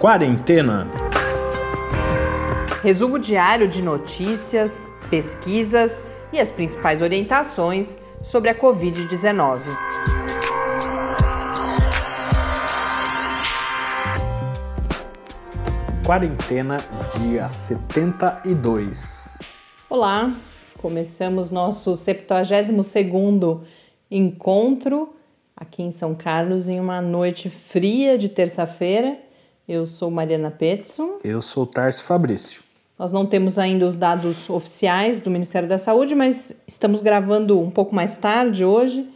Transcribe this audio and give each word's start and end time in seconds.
Quarentena. 0.00 0.86
Resumo 2.84 3.18
diário 3.18 3.66
de 3.66 3.82
notícias, 3.82 4.86
pesquisas 5.10 6.04
e 6.32 6.38
as 6.38 6.52
principais 6.52 7.02
orientações 7.02 7.98
sobre 8.22 8.48
a 8.48 8.54
Covid-19. 8.54 9.60
Quarentena, 16.06 16.78
dia 17.18 17.48
72. 17.48 19.32
Olá, 19.90 20.32
começamos 20.80 21.50
nosso 21.50 21.90
72º 21.90 23.62
encontro 24.08 25.12
aqui 25.56 25.82
em 25.82 25.90
São 25.90 26.14
Carlos 26.14 26.68
em 26.68 26.78
uma 26.78 27.02
noite 27.02 27.50
fria 27.50 28.16
de 28.16 28.28
terça-feira. 28.28 29.26
Eu 29.68 29.84
sou 29.84 30.10
Mariana 30.10 30.50
Petson. 30.50 31.18
Eu 31.22 31.42
sou 31.42 31.66
Tarso 31.66 32.02
Fabrício. 32.02 32.62
Nós 32.98 33.12
não 33.12 33.26
temos 33.26 33.58
ainda 33.58 33.84
os 33.84 33.98
dados 33.98 34.48
oficiais 34.48 35.20
do 35.20 35.30
Ministério 35.30 35.68
da 35.68 35.76
Saúde, 35.76 36.14
mas 36.14 36.62
estamos 36.66 37.02
gravando 37.02 37.60
um 37.60 37.70
pouco 37.70 37.94
mais 37.94 38.16
tarde 38.16 38.64
hoje, 38.64 39.06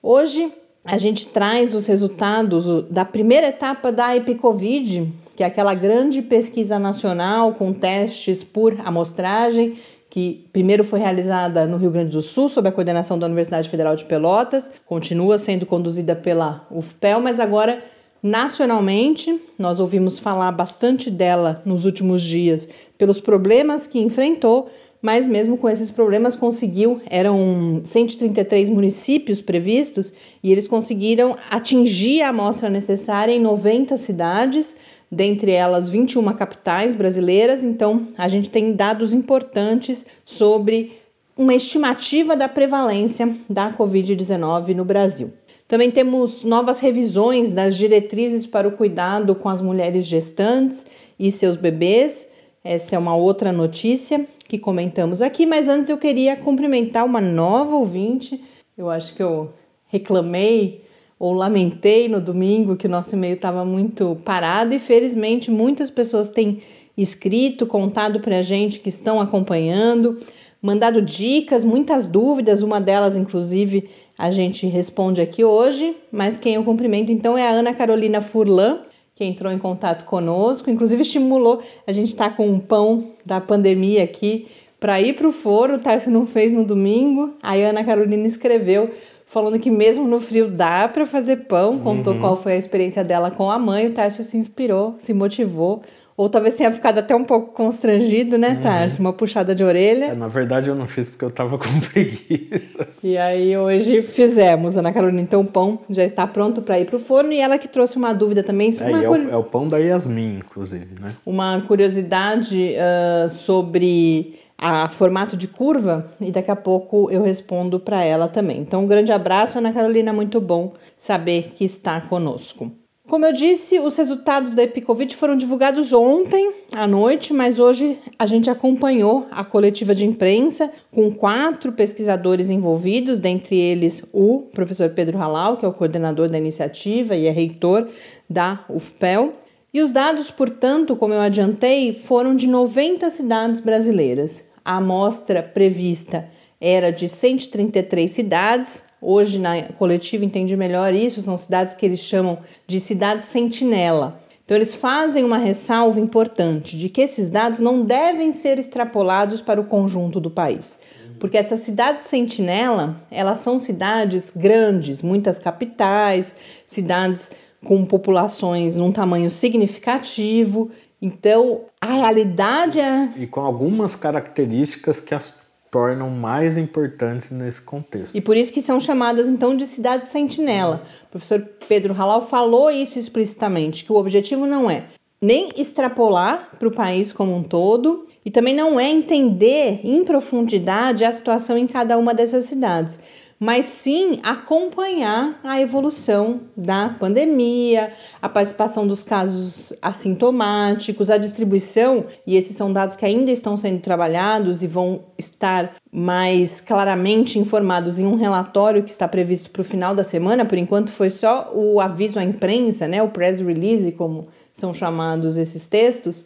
Hoje 0.07 0.53
a 0.83 0.99
gente 0.99 1.25
traz 1.25 1.73
os 1.73 1.87
resultados 1.87 2.67
da 2.91 3.03
primeira 3.03 3.47
etapa 3.47 3.91
da 3.91 4.15
EpiCovid, 4.15 5.11
que 5.35 5.41
é 5.41 5.47
aquela 5.47 5.73
grande 5.73 6.21
pesquisa 6.21 6.77
nacional 6.77 7.53
com 7.53 7.73
testes 7.73 8.43
por 8.43 8.79
amostragem, 8.85 9.73
que 10.07 10.47
primeiro 10.53 10.83
foi 10.83 10.99
realizada 10.99 11.65
no 11.65 11.77
Rio 11.77 11.89
Grande 11.89 12.11
do 12.11 12.21
Sul, 12.21 12.47
sob 12.47 12.69
a 12.69 12.71
coordenação 12.71 13.17
da 13.17 13.25
Universidade 13.25 13.67
Federal 13.67 13.95
de 13.95 14.05
Pelotas, 14.05 14.73
continua 14.85 15.39
sendo 15.39 15.65
conduzida 15.65 16.15
pela 16.15 16.67
UFPEL, 16.69 17.19
mas 17.19 17.39
agora 17.39 17.83
nacionalmente 18.21 19.41
nós 19.57 19.79
ouvimos 19.79 20.19
falar 20.19 20.51
bastante 20.51 21.09
dela 21.09 21.63
nos 21.65 21.83
últimos 21.83 22.21
dias 22.21 22.69
pelos 22.95 23.19
problemas 23.19 23.87
que 23.87 23.99
enfrentou, 23.99 24.69
mas 25.05 25.27
mesmo 25.27 25.55
com 25.55 25.69
esses 25.69 25.91
problemas 25.91 26.35
conseguiu, 26.35 26.99
eram 27.07 27.79
133 27.85 28.69
municípios 28.69 29.39
previstos 29.39 30.11
e 30.41 30.51
eles 30.51 30.67
conseguiram 30.67 31.35
atingir 31.51 32.23
a 32.23 32.29
amostra 32.29 32.71
necessária 32.71 33.31
em 33.31 33.39
90 33.39 33.97
cidades, 33.97 34.75
dentre 35.11 35.51
elas 35.51 35.89
21 35.89 36.33
capitais 36.33 36.95
brasileiras. 36.95 37.63
Então, 37.63 38.07
a 38.17 38.27
gente 38.27 38.49
tem 38.49 38.73
dados 38.73 39.13
importantes 39.13 40.07
sobre 40.25 40.93
uma 41.37 41.53
estimativa 41.53 42.35
da 42.35 42.49
prevalência 42.49 43.31
da 43.47 43.71
COVID-19 43.71 44.73
no 44.73 44.83
Brasil. 44.83 45.31
Também 45.67 45.91
temos 45.91 46.43
novas 46.43 46.79
revisões 46.79 47.53
das 47.53 47.77
diretrizes 47.77 48.47
para 48.47 48.67
o 48.67 48.71
cuidado 48.71 49.35
com 49.35 49.49
as 49.49 49.61
mulheres 49.61 50.07
gestantes 50.07 50.83
e 51.19 51.31
seus 51.31 51.55
bebês. 51.55 52.33
Essa 52.65 52.95
é 52.95 52.97
uma 52.97 53.15
outra 53.15 53.51
notícia 53.51 54.25
que 54.47 54.57
comentamos 54.57 55.21
aqui, 55.21 55.45
mas 55.45 55.67
antes 55.67 55.91
eu 55.91 55.99
queria 55.99 56.35
cumprimentar 56.35 57.05
uma 57.05 57.21
nova 57.21 57.75
ouvinte. 57.75 58.43
Eu 58.75 58.89
acho 58.89 59.13
que 59.13 59.21
eu 59.21 59.51
reclamei 59.85 60.83
ou 61.19 61.31
lamentei 61.31 62.09
no 62.09 62.19
domingo 62.19 62.75
que 62.75 62.87
nosso 62.87 63.13
e-mail 63.13 63.35
estava 63.35 63.63
muito 63.63 64.17
parado 64.25 64.73
e 64.73 64.79
felizmente 64.79 65.51
muitas 65.51 65.91
pessoas 65.91 66.27
têm 66.27 66.59
escrito, 66.97 67.67
contado 67.67 68.19
para 68.19 68.39
a 68.39 68.41
gente 68.41 68.79
que 68.79 68.89
estão 68.89 69.21
acompanhando, 69.21 70.17
mandado 70.59 71.03
dicas, 71.03 71.63
muitas 71.63 72.07
dúvidas, 72.07 72.63
uma 72.63 72.81
delas 72.81 73.15
inclusive 73.15 73.87
a 74.17 74.31
gente 74.31 74.65
responde 74.65 75.21
aqui 75.21 75.43
hoje, 75.43 75.95
mas 76.11 76.39
quem 76.39 76.55
eu 76.55 76.63
cumprimento 76.63 77.11
então 77.11 77.37
é 77.37 77.47
a 77.47 77.51
Ana 77.51 77.75
Carolina 77.75 78.21
Furlan, 78.21 78.79
que 79.15 79.23
entrou 79.23 79.51
em 79.51 79.57
contato 79.57 80.03
conosco, 80.03 80.69
inclusive 80.69 81.01
estimulou. 81.01 81.63
A 81.87 81.91
gente 81.93 82.09
está 82.09 82.29
com 82.29 82.47
um 82.47 82.59
pão 82.59 83.11
da 83.25 83.39
pandemia 83.39 84.03
aqui 84.03 84.47
para 84.77 85.01
ir 85.01 85.13
para 85.13 85.27
o 85.27 85.31
foro. 85.31 85.75
O 85.75 85.79
Tarso 85.79 86.11
não 86.11 86.27
fez 86.27 86.51
no 86.51 86.65
domingo. 86.65 87.33
A 87.41 87.53
Ana 87.53 87.83
Carolina 87.83 88.27
escreveu 88.27 88.91
falando 89.25 89.57
que 89.57 89.71
mesmo 89.71 90.05
no 90.05 90.19
frio 90.19 90.49
dá 90.49 90.87
para 90.89 91.05
fazer 91.05 91.45
pão. 91.45 91.79
Contou 91.79 92.13
uhum. 92.13 92.19
qual 92.19 92.37
foi 92.37 92.53
a 92.53 92.57
experiência 92.57 93.05
dela 93.05 93.31
com 93.31 93.49
a 93.49 93.57
mãe. 93.57 93.87
O 93.87 93.93
Tarso 93.93 94.21
se 94.21 94.35
inspirou, 94.35 94.95
se 94.97 95.13
motivou. 95.13 95.81
Ou 96.17 96.29
talvez 96.29 96.55
tenha 96.55 96.71
ficado 96.71 96.99
até 96.99 97.13
um 97.13 97.25
pouco 97.25 97.51
constrangido, 97.51 98.37
né, 98.37 98.55
Tarso? 98.55 99.01
Uhum. 99.01 99.07
Uma 99.07 99.13
puxada 99.13 99.53
de 99.53 99.65
orelha. 99.65 100.05
É, 100.05 100.15
na 100.15 100.29
verdade, 100.29 100.69
eu 100.69 100.75
não 100.75 100.87
fiz 100.87 101.09
porque 101.09 101.25
eu 101.25 101.31
tava 101.31 101.57
com 101.57 101.67
preguiça. 101.91 102.87
E 103.03 103.17
aí, 103.17 103.57
hoje 103.57 104.01
fizemos. 104.01 104.77
Ana 104.77 104.93
Carolina, 104.93 105.21
então, 105.21 105.41
o 105.41 105.47
pão 105.47 105.77
já 105.89 106.05
está 106.05 106.25
pronto 106.25 106.61
para 106.61 106.79
ir 106.79 106.85
pro 106.85 106.99
forno. 106.99 107.33
E 107.33 107.39
ela 107.39 107.57
que 107.57 107.67
trouxe 107.67 107.97
uma 107.97 108.13
dúvida 108.13 108.41
também. 108.41 108.69
É, 108.79 108.83
uma 108.85 109.03
é, 109.03 109.09
o, 109.09 109.15
é, 109.15 109.35
o, 109.35 109.43
pão 109.43 109.67
da 109.67 109.77
Yasmin, 109.77 110.37
inclusive, 110.37 110.87
né? 111.01 111.13
Uma 111.25 111.59
curiosidade 111.61 112.75
uh, 112.75 113.29
sobre 113.29 114.39
a 114.57 114.87
formato 114.87 115.35
de 115.35 115.49
curva 115.49 116.09
e 116.21 116.31
daqui 116.31 116.49
a 116.49 116.55
pouco 116.55 117.11
eu 117.11 117.23
respondo 117.23 117.77
para 117.77 118.05
ela 118.05 118.29
também. 118.29 118.61
Então, 118.61 118.85
um 118.85 118.87
grande 118.87 119.11
abraço, 119.11 119.57
Ana 119.57 119.73
Carolina. 119.73 120.13
Muito 120.13 120.39
bom 120.39 120.73
saber 120.95 121.51
que 121.55 121.65
está 121.65 121.99
conosco. 121.99 122.71
Como 123.07 123.23
eu 123.23 123.31
disse, 123.31 123.79
os 123.79 123.95
resultados 123.97 124.55
da 124.55 124.63
Epicovid 124.63 125.15
foram 125.15 125.37
divulgados 125.37 125.93
ontem 125.93 126.51
à 126.71 126.87
noite, 126.87 127.33
mas 127.33 127.59
hoje 127.59 127.99
a 128.17 128.25
gente 128.25 128.49
acompanhou 128.49 129.27
a 129.29 129.45
coletiva 129.45 129.93
de 129.93 130.07
imprensa 130.07 130.71
com 130.91 131.13
quatro 131.13 131.71
pesquisadores 131.71 132.49
envolvidos, 132.49 133.19
dentre 133.19 133.55
eles 133.55 134.03
o 134.11 134.47
professor 134.51 134.89
Pedro 134.89 135.19
Halal, 135.19 135.55
que 135.55 135.63
é 135.63 135.67
o 135.67 135.73
coordenador 135.73 136.29
da 136.29 136.39
iniciativa 136.39 137.15
e 137.15 137.27
é 137.27 137.31
reitor 137.31 137.87
da 138.27 138.65
UFPEL. 138.67 139.33
E 139.71 139.81
os 139.81 139.91
dados, 139.91 140.31
portanto, 140.31 140.95
como 140.95 141.13
eu 141.13 141.21
adiantei, 141.21 141.93
foram 141.93 142.35
de 142.35 142.47
90 142.47 143.07
cidades 143.11 143.59
brasileiras. 143.59 144.45
A 144.63 144.77
amostra 144.77 145.43
prevista 145.43 146.27
era 146.59 146.91
de 146.91 147.07
133 147.07 148.09
cidades. 148.09 148.85
Hoje, 149.01 149.39
na 149.39 149.61
coletiva, 149.77 150.25
entendi 150.25 150.55
melhor 150.55 150.93
isso, 150.93 151.21
são 151.21 151.37
cidades 151.37 151.75
que 151.75 151.85
eles 151.85 151.99
chamam 151.99 152.39
de 152.65 152.79
cidades 152.79 153.25
sentinela. 153.25 154.19
Então, 154.43 154.55
eles 154.55 154.75
fazem 154.75 155.23
uma 155.23 155.37
ressalva 155.37 155.99
importante 155.99 156.77
de 156.77 156.87
que 156.87 157.01
esses 157.01 157.29
dados 157.29 157.59
não 157.59 157.83
devem 157.83 158.31
ser 158.31 158.59
extrapolados 158.59 159.41
para 159.41 159.59
o 159.59 159.65
conjunto 159.65 160.19
do 160.19 160.29
país. 160.29 160.77
Porque 161.19 161.37
essas 161.37 161.61
cidades 161.61 162.03
sentinela, 162.03 162.95
elas 163.09 163.39
são 163.39 163.57
cidades 163.57 164.31
grandes, 164.31 165.01
muitas 165.01 165.39
capitais, 165.39 166.35
cidades 166.67 167.31
com 167.63 167.83
populações 167.85 168.75
num 168.75 168.91
tamanho 168.91 169.29
significativo. 169.29 170.69
Então, 171.01 171.61
a 171.81 171.93
realidade 171.93 172.79
é. 172.79 173.09
E 173.17 173.25
com 173.25 173.41
algumas 173.41 173.95
características 173.95 174.99
que 174.99 175.15
as 175.15 175.33
tornam 175.75 176.09
mais 176.09 176.57
importantes 176.57 177.31
nesse 177.31 177.59
contexto. 177.59 178.15
E 178.15 178.21
por 178.21 178.37
isso 178.37 178.53
que 178.53 178.61
são 178.61 178.79
chamadas 178.79 179.27
então 179.27 179.57
de 179.57 179.67
cidades 179.67 180.07
sentinela. 180.07 180.81
O 181.07 181.11
professor 181.11 181.41
Pedro 181.67 181.93
Halal 181.93 182.25
falou 182.25 182.71
isso 182.71 182.97
explicitamente, 182.97 183.83
que 183.83 183.91
o 183.91 183.97
objetivo 183.97 184.45
não 184.45 184.71
é 184.71 184.85
nem 185.21 185.49
extrapolar 185.57 186.51
para 186.57 186.69
o 186.69 186.73
país 186.73 187.11
como 187.11 187.35
um 187.35 187.43
todo 187.43 188.07
e 188.23 188.31
também 188.31 188.55
não 188.55 188.79
é 188.79 188.89
entender 188.89 189.81
em 189.83 190.05
profundidade 190.05 191.03
a 191.03 191.11
situação 191.11 191.57
em 191.57 191.67
cada 191.67 191.97
uma 191.97 192.13
dessas 192.13 192.45
cidades, 192.45 192.97
mas 193.39 193.65
sim 193.65 194.19
acompanhar 194.23 195.39
a 195.43 195.59
evolução 195.59 196.41
da 196.55 196.95
pandemia, 196.97 197.91
a 198.21 198.29
participação 198.29 198.87
dos 198.87 199.03
casos 199.03 199.73
assintomáticos, 199.81 201.11
a 201.11 201.17
distribuição, 201.17 202.05
e 202.25 202.37
esses 202.37 202.55
são 202.55 202.71
dados 202.71 202.95
que 202.95 203.05
ainda 203.05 203.31
estão 203.31 203.57
sendo 203.57 203.81
trabalhados 203.81 204.63
e 204.63 204.67
vão 204.67 205.03
estar 205.17 205.75
mais 205.91 206.61
claramente 206.61 207.37
informados 207.37 207.99
em 207.99 208.05
um 208.05 208.15
relatório 208.15 208.83
que 208.83 208.89
está 208.89 209.07
previsto 209.07 209.49
para 209.49 209.61
o 209.61 209.65
final 209.65 209.93
da 209.93 210.03
semana. 210.03 210.45
Por 210.45 210.57
enquanto, 210.57 210.91
foi 210.91 211.09
só 211.09 211.51
o 211.53 211.81
aviso 211.81 212.17
à 212.17 212.23
imprensa, 212.23 212.87
né, 212.87 213.03
o 213.03 213.09
press 213.09 213.41
release, 213.41 213.91
como 213.91 214.27
são 214.53 214.73
chamados 214.73 215.35
esses 215.35 215.67
textos, 215.67 216.25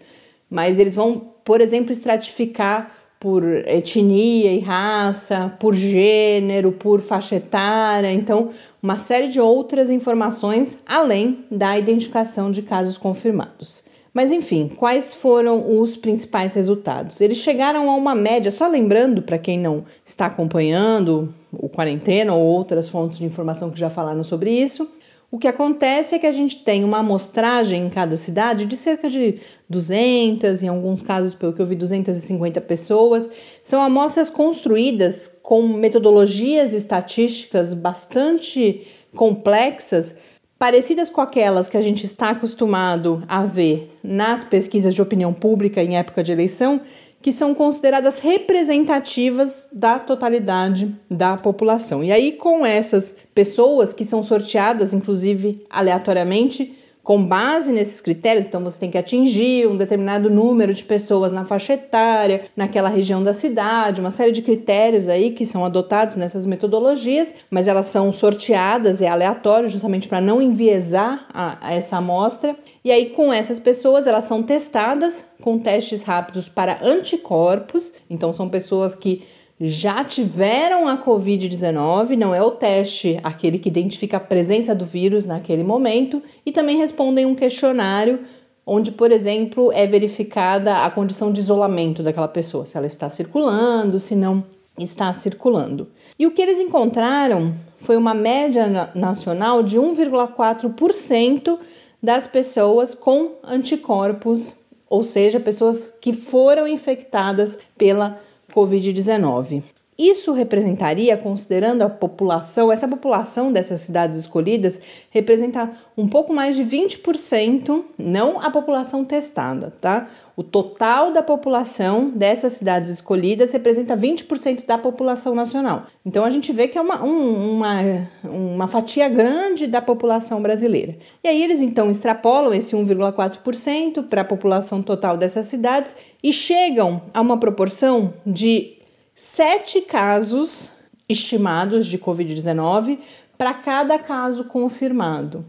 mas 0.50 0.78
eles 0.78 0.94
vão, 0.94 1.34
por 1.44 1.60
exemplo, 1.60 1.92
estratificar 1.92 2.99
por 3.20 3.44
etnia 3.44 4.54
e 4.54 4.60
raça, 4.60 5.56
por 5.60 5.76
gênero, 5.76 6.72
por 6.72 7.02
faixa 7.02 7.36
etária, 7.36 8.12
então 8.12 8.50
uma 8.82 8.98
série 8.98 9.28
de 9.28 9.42
outras 9.42 9.92
informações 9.92 10.78
além 10.86 11.44
da 11.52 11.78
identificação 11.78 12.50
de 12.50 12.62
casos 12.62 12.98
confirmados. 12.98 13.84
Mas 14.14 14.32
enfim, 14.32 14.70
quais 14.70 15.14
foram 15.14 15.80
os 15.80 15.96
principais 15.96 16.54
resultados? 16.54 17.22
Eles 17.22 17.38
chegaram 17.38 17.90
a 17.90 17.96
uma 17.96 18.16
média, 18.16 18.52
só 18.52 18.68
lembrando 18.68 19.22
para 19.22 19.38
quem 19.38 19.60
não 19.60 19.84
está 20.04 20.26
acompanhando 20.26 21.34
o 21.52 21.70
quarentena 21.70 22.34
ou 22.34 22.44
outras 22.44 22.90
fontes 22.90 23.20
de 23.20 23.26
informação 23.26 23.70
que 23.70 23.80
já 23.80 23.90
falaram 23.90 24.24
sobre 24.24 24.50
isso, 24.50 24.90
o 25.32 25.38
que 25.38 25.48
acontece 25.48 26.16
é 26.16 26.20
que 26.20 26.26
a 26.26 26.32
gente 26.32 26.64
tem 26.64 26.84
uma 26.84 27.00
amostragem 27.00 27.86
em 27.86 27.90
cada 27.90 28.18
cidade 28.18 28.66
de 28.66 28.76
cerca 28.76 29.08
de 29.08 29.36
200, 29.70 30.64
em 30.64 30.68
alguns 30.68 31.04
casos, 31.04 31.36
pelo 31.36 31.54
que 31.54 31.62
eu 31.62 31.68
vi, 31.68 31.76
250 31.76 32.60
pessoas. 32.62 33.30
São 33.64 33.80
amostras 33.80 34.28
construídas 34.28 35.32
com 35.44 35.68
metodologias 35.68 36.74
estatísticas 36.74 37.76
bastante 37.76 38.88
complexas, 39.16 40.16
parecidas 40.58 41.12
com 41.12 41.22
aquelas 41.22 41.70
que 41.70 41.78
a 41.78 41.82
gente 41.82 42.06
está 42.06 42.32
acostumado 42.32 43.24
a 43.28 43.44
ver 43.44 43.96
nas 44.04 44.44
pesquisas 44.44 44.96
de 44.96 45.02
opinião 45.02 45.32
pública 45.32 45.82
em 45.84 45.96
época 45.96 46.24
de 46.24 46.32
eleição, 46.32 46.82
que 47.22 47.32
são 47.32 47.54
consideradas 47.54 48.20
representativas 48.20 49.68
da 49.74 50.00
totalidade 50.00 50.96
da 51.10 51.36
população. 51.36 52.04
E 52.04 52.12
aí, 52.12 52.32
com 52.32 52.66
essas 52.66 53.16
pessoas 53.36 53.94
que 53.94 54.06
são 54.06 54.24
sorteadas, 54.24 54.94
inclusive 54.94 55.66
aleatoriamente, 55.70 56.79
com 57.10 57.26
base 57.26 57.72
nesses 57.72 58.02
critérios, 58.02 58.46
então 58.46 58.64
você 58.64 58.80
tem 58.80 58.92
que 58.92 58.98
atingir 58.98 59.68
um 59.68 59.76
determinado 59.76 60.30
número 60.30 60.76
de 60.76 60.84
pessoas 60.84 61.32
na 61.32 61.44
faixa 61.44 61.74
etária, 61.74 62.44
naquela 62.56 62.88
região 62.88 63.24
da 63.24 63.34
cidade, 63.34 64.00
uma 64.00 64.12
série 64.12 64.32
de 64.32 64.44
critérios 64.44 65.10
aí 65.10 65.32
que 65.32 65.44
são 65.44 65.66
adotados 65.66 66.18
nessas 66.18 66.46
metodologias, 66.46 67.34
mas 67.50 67.68
elas 67.68 67.88
são 67.88 68.12
sorteadas, 68.12 69.02
é 69.02 69.08
aleatório, 69.08 69.68
justamente 69.68 70.08
para 70.08 70.22
não 70.22 70.40
enviesar 70.40 71.26
a, 71.34 71.58
a 71.60 71.74
essa 71.74 71.98
amostra. 71.98 72.56
E 72.86 72.92
aí, 72.92 73.10
com 73.10 73.34
essas 73.34 73.58
pessoas, 73.58 74.06
elas 74.06 74.26
são 74.26 74.44
testadas 74.44 75.26
com 75.42 75.58
testes 75.58 76.04
rápidos 76.04 76.48
para 76.48 76.78
anticorpos, 76.84 77.92
então 78.08 78.32
são 78.32 78.48
pessoas 78.48 78.94
que 78.94 79.24
já 79.60 80.06
tiveram 80.06 80.88
a 80.88 80.98
Covid-19, 80.98 82.16
não 82.16 82.34
é 82.34 82.42
o 82.42 82.52
teste 82.52 83.20
aquele 83.24 83.60
que 83.60 83.68
identifica 83.68 84.18
a 84.18 84.22
presença 84.22 84.74
do 84.74 84.86
vírus 84.86 85.26
naquele 85.26 85.64
momento, 85.64 86.24
e 86.46 86.52
também 86.52 86.78
respondem 86.78 87.26
um 87.26 87.36
questionário 87.36 88.20
onde, 88.66 88.92
por 88.92 89.12
exemplo, 89.12 89.72
é 89.74 89.88
verificada 89.88 90.86
a 90.86 90.92
condição 90.92 91.32
de 91.32 91.42
isolamento 91.42 92.04
daquela 92.04 92.28
pessoa, 92.28 92.66
se 92.66 92.78
ela 92.78 92.86
está 92.86 93.10
circulando, 93.10 94.00
se 94.00 94.16
não 94.16 94.44
está 94.78 95.12
circulando. 95.12 95.88
E 96.18 96.28
o 96.28 96.32
que 96.32 96.42
eles 96.42 96.60
encontraram 96.60 97.54
foi 97.80 97.98
uma 97.98 98.14
média 98.14 98.92
nacional 98.94 99.64
de 99.64 99.78
1,4% 99.78 101.58
das 102.02 102.28
pessoas 102.28 102.94
com 102.94 103.32
anticorpos, 103.44 104.54
ou 104.90 105.04
seja, 105.04 105.40
pessoas 105.40 105.92
que 106.00 106.14
foram 106.14 106.68
infectadas 106.68 107.60
pela 107.78 108.22
Covid-19. 108.54 109.64
Isso 110.00 110.32
representaria, 110.32 111.18
considerando 111.18 111.82
a 111.82 111.90
população, 111.90 112.72
essa 112.72 112.88
população 112.88 113.52
dessas 113.52 113.82
cidades 113.82 114.18
escolhidas 114.18 114.80
representa 115.10 115.70
um 115.98 116.08
pouco 116.08 116.34
mais 116.34 116.56
de 116.56 116.64
20%, 116.64 117.84
não 117.98 118.40
a 118.40 118.50
população 118.50 119.04
testada, 119.04 119.74
tá? 119.82 120.08
O 120.38 120.42
total 120.44 121.12
da 121.12 121.22
população 121.22 122.12
dessas 122.12 122.54
cidades 122.54 122.88
escolhidas 122.88 123.52
representa 123.52 123.98
20% 123.98 124.66
da 124.66 124.78
população 124.78 125.36
nacional. 125.36 125.84
Então 126.06 126.24
a 126.24 126.30
gente 126.30 126.54
vê 126.54 126.70
que 126.70 126.78
é 126.78 126.82
uma, 126.82 127.04
um, 127.04 127.58
uma, 127.58 128.08
uma 128.24 128.68
fatia 128.70 129.10
grande 129.10 129.68
da 129.68 129.82
população 129.82 130.42
brasileira. 130.42 130.98
E 131.22 131.28
aí 131.28 131.44
eles 131.44 131.60
então 131.60 131.92
extrapolam 131.92 132.54
esse 132.54 132.74
1,4% 132.74 134.08
para 134.08 134.22
a 134.22 134.26
população 134.26 134.82
total 134.82 135.18
dessas 135.18 135.48
cidades 135.48 135.94
e 136.24 136.32
chegam 136.32 137.02
a 137.14 137.20
uma 137.20 137.38
proporção 137.38 138.14
de 138.26 138.79
sete 139.22 139.82
casos 139.82 140.72
estimados 141.10 141.86
de 141.88 142.00
Covid-19 142.00 143.00
para 143.38 143.54
cada 143.54 144.00
caso 144.00 144.46
confirmado. 144.46 145.46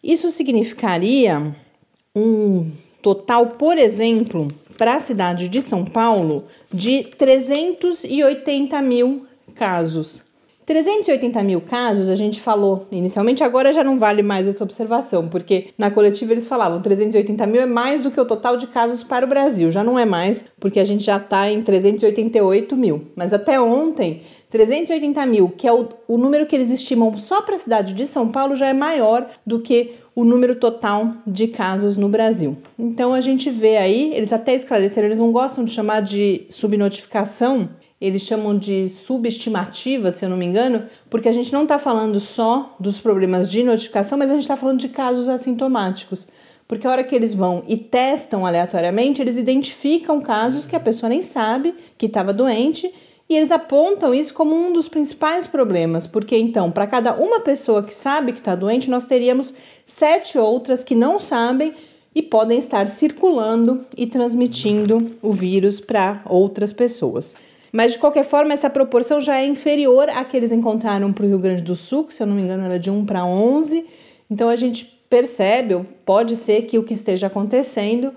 Isso 0.00 0.30
significaria 0.30 1.52
um 2.14 2.70
total, 3.02 3.46
por 3.48 3.76
exemplo, 3.76 4.46
para 4.78 4.94
a 4.94 5.00
cidade 5.00 5.48
de 5.48 5.60
São 5.60 5.84
Paulo, 5.84 6.44
de 6.72 7.02
380 7.02 8.80
mil 8.80 9.26
casos. 9.56 10.26
380 10.70 11.42
mil 11.42 11.60
casos, 11.60 12.08
a 12.08 12.14
gente 12.14 12.40
falou 12.40 12.86
inicialmente, 12.92 13.42
agora 13.42 13.72
já 13.72 13.82
não 13.82 13.98
vale 13.98 14.22
mais 14.22 14.46
essa 14.46 14.62
observação, 14.62 15.26
porque 15.26 15.70
na 15.76 15.90
coletiva 15.90 16.32
eles 16.32 16.46
falavam 16.46 16.80
380 16.80 17.44
mil 17.48 17.60
é 17.60 17.66
mais 17.66 18.04
do 18.04 18.10
que 18.12 18.20
o 18.20 18.24
total 18.24 18.56
de 18.56 18.68
casos 18.68 19.02
para 19.02 19.26
o 19.26 19.28
Brasil, 19.28 19.72
já 19.72 19.82
não 19.82 19.98
é 19.98 20.04
mais, 20.04 20.44
porque 20.60 20.78
a 20.78 20.84
gente 20.84 21.02
já 21.02 21.16
está 21.16 21.50
em 21.50 21.60
388 21.60 22.76
mil. 22.76 23.08
Mas 23.16 23.32
até 23.32 23.60
ontem, 23.60 24.22
380 24.48 25.26
mil, 25.26 25.48
que 25.48 25.66
é 25.66 25.72
o, 25.72 25.88
o 26.06 26.16
número 26.16 26.46
que 26.46 26.54
eles 26.54 26.70
estimam 26.70 27.18
só 27.18 27.42
para 27.42 27.56
a 27.56 27.58
cidade 27.58 27.92
de 27.92 28.06
São 28.06 28.30
Paulo, 28.30 28.54
já 28.54 28.68
é 28.68 28.72
maior 28.72 29.28
do 29.44 29.58
que 29.58 29.94
o 30.14 30.24
número 30.24 30.54
total 30.54 31.14
de 31.26 31.48
casos 31.48 31.96
no 31.96 32.08
Brasil. 32.08 32.56
Então 32.78 33.12
a 33.12 33.20
gente 33.20 33.50
vê 33.50 33.76
aí, 33.76 34.12
eles 34.14 34.32
até 34.32 34.54
esclareceram, 34.54 35.08
eles 35.08 35.18
não 35.18 35.32
gostam 35.32 35.64
de 35.64 35.72
chamar 35.72 36.00
de 36.00 36.46
subnotificação, 36.48 37.70
eles 38.00 38.22
chamam 38.22 38.56
de 38.56 38.88
subestimativa, 38.88 40.10
se 40.10 40.24
eu 40.24 40.30
não 40.30 40.36
me 40.36 40.46
engano, 40.46 40.84
porque 41.10 41.28
a 41.28 41.32
gente 41.32 41.52
não 41.52 41.64
está 41.64 41.78
falando 41.78 42.18
só 42.18 42.74
dos 42.80 42.98
problemas 42.98 43.50
de 43.50 43.62
notificação, 43.62 44.16
mas 44.16 44.30
a 44.30 44.34
gente 44.34 44.44
está 44.44 44.56
falando 44.56 44.80
de 44.80 44.88
casos 44.88 45.28
assintomáticos. 45.28 46.28
Porque 46.66 46.86
a 46.86 46.90
hora 46.90 47.04
que 47.04 47.14
eles 47.14 47.34
vão 47.34 47.62
e 47.68 47.76
testam 47.76 48.46
aleatoriamente, 48.46 49.20
eles 49.20 49.36
identificam 49.36 50.20
casos 50.20 50.64
que 50.64 50.76
a 50.76 50.80
pessoa 50.80 51.10
nem 51.10 51.20
sabe 51.20 51.74
que 51.98 52.06
estava 52.06 52.32
doente 52.32 52.90
e 53.28 53.36
eles 53.36 53.52
apontam 53.52 54.14
isso 54.14 54.32
como 54.32 54.56
um 54.56 54.72
dos 54.72 54.88
principais 54.88 55.46
problemas, 55.46 56.06
porque 56.06 56.36
então, 56.36 56.70
para 56.70 56.86
cada 56.86 57.14
uma 57.14 57.40
pessoa 57.40 57.82
que 57.82 57.94
sabe 57.94 58.32
que 58.32 58.40
está 58.40 58.56
doente, 58.56 58.90
nós 58.90 59.04
teríamos 59.04 59.52
sete 59.84 60.38
outras 60.38 60.82
que 60.82 60.94
não 60.94 61.20
sabem 61.20 61.72
e 62.14 62.22
podem 62.22 62.58
estar 62.58 62.88
circulando 62.88 63.84
e 63.96 64.06
transmitindo 64.06 65.16
o 65.22 65.32
vírus 65.32 65.80
para 65.80 66.22
outras 66.24 66.72
pessoas. 66.72 67.36
Mas 67.72 67.92
de 67.92 67.98
qualquer 67.98 68.24
forma, 68.24 68.52
essa 68.52 68.68
proporção 68.68 69.20
já 69.20 69.40
é 69.40 69.46
inferior 69.46 70.08
à 70.10 70.24
que 70.24 70.36
eles 70.36 70.52
encontraram 70.52 71.12
para 71.12 71.24
o 71.24 71.28
Rio 71.28 71.38
Grande 71.38 71.62
do 71.62 71.76
Sul, 71.76 72.04
que 72.04 72.14
se 72.14 72.22
eu 72.22 72.26
não 72.26 72.34
me 72.34 72.42
engano 72.42 72.64
era 72.64 72.78
de 72.78 72.90
1 72.90 73.06
para 73.06 73.24
11. 73.24 73.86
Então 74.30 74.48
a 74.48 74.56
gente 74.56 74.84
percebe, 75.08 75.74
ou 75.74 75.84
pode 76.04 76.36
ser 76.36 76.62
que 76.62 76.78
o 76.78 76.84
que 76.84 76.94
esteja 76.94 77.26
acontecendo 77.26 78.12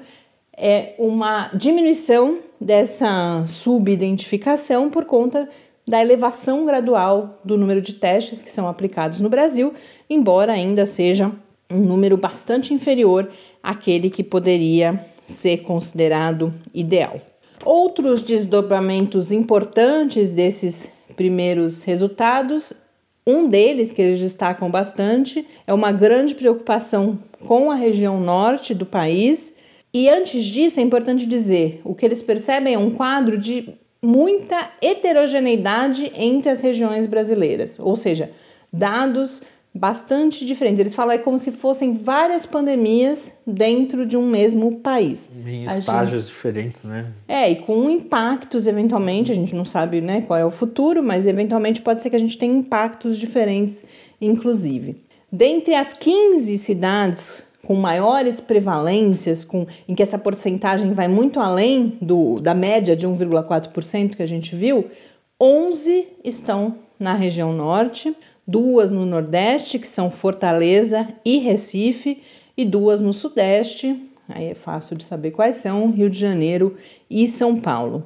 é 0.55 0.93
uma 0.99 1.49
diminuição 1.53 2.39
dessa 2.61 3.43
subidentificação 3.45 4.89
por 4.89 5.05
conta 5.05 5.49
da 5.87 6.01
elevação 6.01 6.65
gradual 6.65 7.39
do 7.43 7.57
número 7.57 7.81
de 7.81 7.93
testes 7.93 8.41
que 8.41 8.49
são 8.49 8.67
aplicados 8.67 9.19
no 9.19 9.29
Brasil, 9.29 9.73
embora 10.09 10.53
ainda 10.53 10.85
seja 10.85 11.31
um 11.69 11.79
número 11.79 12.15
bastante 12.15 12.73
inferior 12.73 13.29
àquele 13.61 14.09
que 14.09 14.23
poderia 14.23 14.99
ser 15.19 15.63
considerado 15.63 16.53
ideal. 16.73 17.19
Outros 17.65 18.21
desdobramentos 18.21 19.31
importantes 19.31 20.33
desses 20.33 20.89
primeiros 21.15 21.83
resultados, 21.83 22.73
um 23.25 23.47
deles 23.47 23.93
que 23.93 24.01
eles 24.01 24.19
destacam 24.19 24.69
bastante, 24.69 25.47
é 25.65 25.73
uma 25.73 25.91
grande 25.91 26.35
preocupação 26.35 27.17
com 27.45 27.71
a 27.71 27.75
região 27.75 28.19
norte 28.19 28.73
do 28.73 28.85
país. 28.85 29.55
E 29.93 30.09
antes 30.09 30.43
disso, 30.43 30.79
é 30.79 30.83
importante 30.83 31.25
dizer: 31.25 31.81
o 31.85 31.95
que 31.95 32.05
eles 32.05 32.21
percebem 32.21 32.73
é 32.73 32.77
um 32.77 32.91
quadro 32.91 33.37
de 33.37 33.73
muita 34.01 34.71
heterogeneidade 34.81 36.11
entre 36.15 36.49
as 36.49 36.59
regiões 36.59 37.05
brasileiras, 37.05 37.79
ou 37.79 37.95
seja, 37.95 38.29
dados 38.71 39.43
bastante 39.73 40.45
diferentes. 40.45 40.79
Eles 40.79 40.93
falam 40.93 41.15
é 41.15 41.17
como 41.17 41.39
se 41.39 41.51
fossem 41.51 41.93
várias 41.93 42.45
pandemias 42.45 43.39
dentro 43.45 44.05
de 44.05 44.15
um 44.15 44.27
mesmo 44.27 44.77
país. 44.77 45.31
Em 45.45 45.65
estágios 45.65 46.23
gente... 46.23 46.33
diferentes, 46.33 46.83
né? 46.83 47.07
É, 47.27 47.49
e 47.49 47.55
com 47.55 47.89
impactos 47.89 48.67
eventualmente, 48.67 49.31
a 49.31 49.35
gente 49.35 49.55
não 49.55 49.65
sabe 49.65 49.99
né, 49.99 50.21
qual 50.21 50.37
é 50.37 50.45
o 50.45 50.51
futuro, 50.51 51.01
mas 51.01 51.25
eventualmente 51.25 51.81
pode 51.81 52.03
ser 52.03 52.11
que 52.11 52.15
a 52.15 52.19
gente 52.19 52.37
tenha 52.37 52.53
impactos 52.53 53.17
diferentes, 53.17 53.83
inclusive. 54.21 55.01
Dentre 55.31 55.73
as 55.73 55.93
15 55.93 56.57
cidades 56.59 57.43
com 57.65 57.75
maiores 57.75 58.39
prevalências, 58.39 59.43
com, 59.43 59.65
em 59.87 59.95
que 59.95 60.03
essa 60.03 60.19
porcentagem 60.19 60.91
vai 60.91 61.07
muito 61.07 61.39
além 61.39 61.97
do, 62.01 62.39
da 62.39 62.53
média 62.53 62.95
de 62.95 63.07
1,4% 63.07 64.15
que 64.15 64.21
a 64.21 64.27
gente 64.27 64.55
viu, 64.55 64.85
11 65.41 66.07
estão 66.23 66.75
na 66.99 67.13
região 67.13 67.53
norte, 67.53 68.15
duas 68.47 68.91
no 68.91 69.05
Nordeste, 69.05 69.79
que 69.79 69.87
são 69.87 70.11
Fortaleza 70.11 71.07
e 71.23 71.39
Recife, 71.39 72.21
e 72.55 72.65
duas 72.65 73.01
no 73.01 73.13
Sudeste, 73.13 73.99
aí 74.29 74.47
é 74.47 74.55
fácil 74.55 74.95
de 74.95 75.03
saber 75.03 75.31
quais 75.31 75.55
são, 75.55 75.91
Rio 75.91 76.09
de 76.09 76.19
Janeiro 76.19 76.75
e 77.09 77.27
São 77.27 77.59
Paulo. 77.59 78.03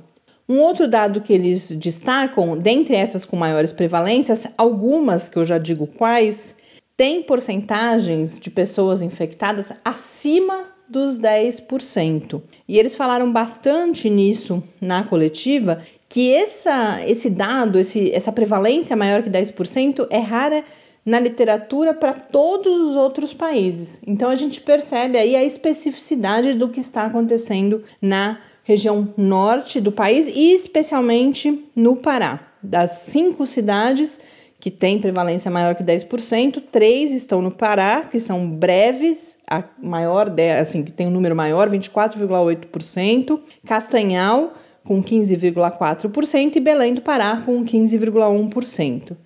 Um 0.50 0.60
outro 0.60 0.88
dado 0.88 1.20
que 1.20 1.34
eles 1.34 1.72
destacam, 1.72 2.58
dentre 2.58 2.96
essas 2.96 3.26
com 3.26 3.36
maiores 3.36 3.74
prevalências, 3.74 4.48
algumas 4.58 5.28
que 5.28 5.38
eu 5.38 5.44
já 5.44 5.58
digo 5.58 5.88
quais, 5.88 6.56
têm 6.96 7.22
porcentagens 7.22 8.40
de 8.40 8.50
pessoas 8.50 9.02
infectadas 9.02 9.74
acima 9.84 10.70
dos 10.88 11.20
10%. 11.20 12.42
E 12.66 12.80
eles 12.80 12.96
falaram 12.96 13.32
bastante 13.32 14.10
nisso 14.10 14.64
na 14.80 15.04
coletiva 15.04 15.84
que 16.10 16.34
essa, 16.34 17.02
esse 17.06 17.30
dado, 17.30 17.80
esse, 17.80 18.12
essa 18.14 18.32
prevalência 18.32 18.96
maior 18.96 19.22
que 19.22 19.30
10% 19.30 20.08
é 20.10 20.20
rara 20.20 20.64
na 21.06 21.20
literatura 21.20 21.94
para 21.94 22.14
todos 22.14 22.90
os 22.90 22.96
outros 22.96 23.34
países. 23.34 24.02
Então 24.06 24.30
a 24.30 24.36
gente 24.36 24.62
percebe 24.62 25.18
aí 25.18 25.36
a 25.36 25.44
especificidade 25.44 26.54
do 26.54 26.68
que 26.70 26.80
está 26.80 27.06
acontecendo 27.06 27.82
na 28.02 28.40
região 28.64 29.14
norte 29.16 29.80
do 29.80 29.92
país 29.92 30.28
e 30.28 30.54
especialmente 30.54 31.66
no 31.74 31.96
Pará. 31.96 32.52
Das 32.62 32.92
cinco 32.92 33.46
cidades 33.46 34.20
que 34.60 34.70
têm 34.70 35.00
prevalência 35.00 35.50
maior 35.50 35.76
que 35.76 35.84
10%, 35.84 36.62
três 36.70 37.14
estão 37.14 37.42
no 37.42 37.52
Pará, 37.52 38.02
que 38.02 38.20
são 38.20 38.50
breves, 38.50 39.38
a 39.50 39.64
maior, 39.82 40.34
assim, 40.60 40.84
que 40.84 40.92
tem 40.92 41.08
um 41.08 41.12
número 41.12 41.36
maior, 41.36 41.70
24,8%, 41.70 43.40
Castanhal, 43.66 44.54
com 44.88 45.04
15,4%, 45.04 46.56
e 46.56 46.62
Belém 46.62 46.94
do 46.94 47.02
Pará, 47.02 47.42
com 47.46 47.66
15,1%. 47.66 49.18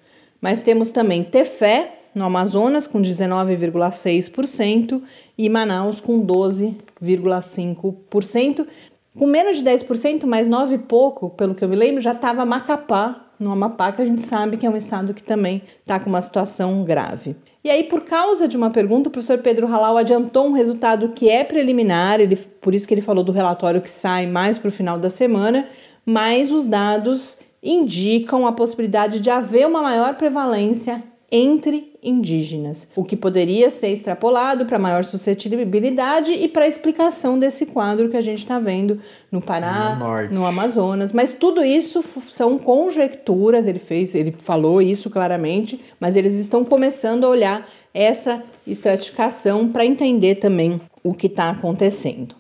Mas 0.42 0.64
temos 0.64 0.90
também 0.90 1.24
Tefé, 1.24 1.94
no 2.16 2.26
Amazonas, 2.26 2.88
com 2.88 3.00
19,6%, 3.00 5.04
e 5.38 5.48
Manaus, 5.48 6.02
com 6.02 6.26
12,5%. 6.26 8.66
Com 9.18 9.28
menos 9.28 9.58
de 9.58 9.64
10%, 9.64 10.26
mais 10.26 10.48
9 10.48 10.76
e 10.76 10.80
pouco, 10.80 11.30
pelo 11.30 11.54
que 11.54 11.64
eu 11.64 11.70
me 11.70 11.76
lembro, 11.76 12.02
já 12.02 12.14
estava 12.14 12.44
Macapá, 12.46 13.28
no 13.40 13.52
Amapá, 13.52 13.92
que 13.92 14.02
a 14.02 14.06
gente 14.06 14.22
sabe 14.22 14.58
que 14.58 14.66
é 14.66 14.70
um 14.70 14.78
estado 14.78 15.14
que 15.14 15.22
também 15.22 15.62
está 15.82 16.00
com 16.00 16.10
uma 16.10 16.22
situação 16.22 16.84
grave. 16.84 17.36
E 17.64 17.70
aí, 17.70 17.84
por 17.84 18.02
causa 18.02 18.48
de 18.48 18.58
uma 18.58 18.72
pergunta, 18.72 19.10
o 19.10 19.12
professor 19.12 19.38
Pedro 19.38 19.68
Halal 19.68 19.96
adiantou 19.98 20.48
um 20.48 20.54
resultado 20.54 21.10
que 21.10 21.30
é 21.30 21.44
preliminar, 21.44 22.20
ele, 22.20 22.36
por 22.36 22.74
isso 22.74 22.88
que 22.88 22.94
ele 22.94 23.02
falou 23.02 23.24
do 23.24 23.32
relatório 23.32 23.82
que 23.82 23.90
sai 23.90 24.26
mais 24.26 24.58
para 24.58 24.70
o 24.70 24.72
final 24.72 24.98
da 24.98 25.10
semana, 25.10 25.68
mas 26.04 26.52
os 26.52 26.66
dados 26.66 27.40
indicam 27.62 28.48
a 28.48 28.52
possibilidade 28.52 29.20
de 29.20 29.30
haver 29.30 29.68
uma 29.68 29.84
maior 29.84 30.16
prevalência 30.16 31.04
entre 31.32 31.94
indígenas, 32.04 32.90
o 32.94 33.06
que 33.06 33.16
poderia 33.16 33.70
ser 33.70 33.88
extrapolado 33.88 34.66
para 34.66 34.78
maior 34.78 35.06
suscetibilidade 35.06 36.34
e 36.34 36.48
para 36.50 36.66
a 36.66 36.68
explicação 36.68 37.40
desse 37.40 37.68
quadro 37.68 38.10
que 38.10 38.18
a 38.18 38.22
gente 38.22 38.40
está 38.40 38.60
vendo 38.60 39.00
no 39.32 39.42
Pará, 39.42 39.96
no, 40.30 40.40
no, 40.40 40.46
Amazonas. 40.46 41.14
Mas 41.14 41.32
tudo 41.32 41.64
isso 41.64 42.04
são 42.30 42.60
conjecturas, 42.60 43.66
ele 43.66 43.80
fez, 43.80 44.14
ele 44.14 44.34
falou 44.38 44.82
isso 44.82 45.10
claramente, 45.10 45.80
mas 46.00 46.18
eles 46.18 46.34
estão 46.34 46.66
começando 46.66 47.24
a 47.24 47.30
olhar 47.30 47.70
essa 47.94 48.44
estratificação 48.68 49.70
para 49.70 49.86
entender 49.86 50.36
também 50.36 50.82
o 51.02 51.14
que 51.14 51.28
está 51.28 51.50
acontecendo. 51.50 52.36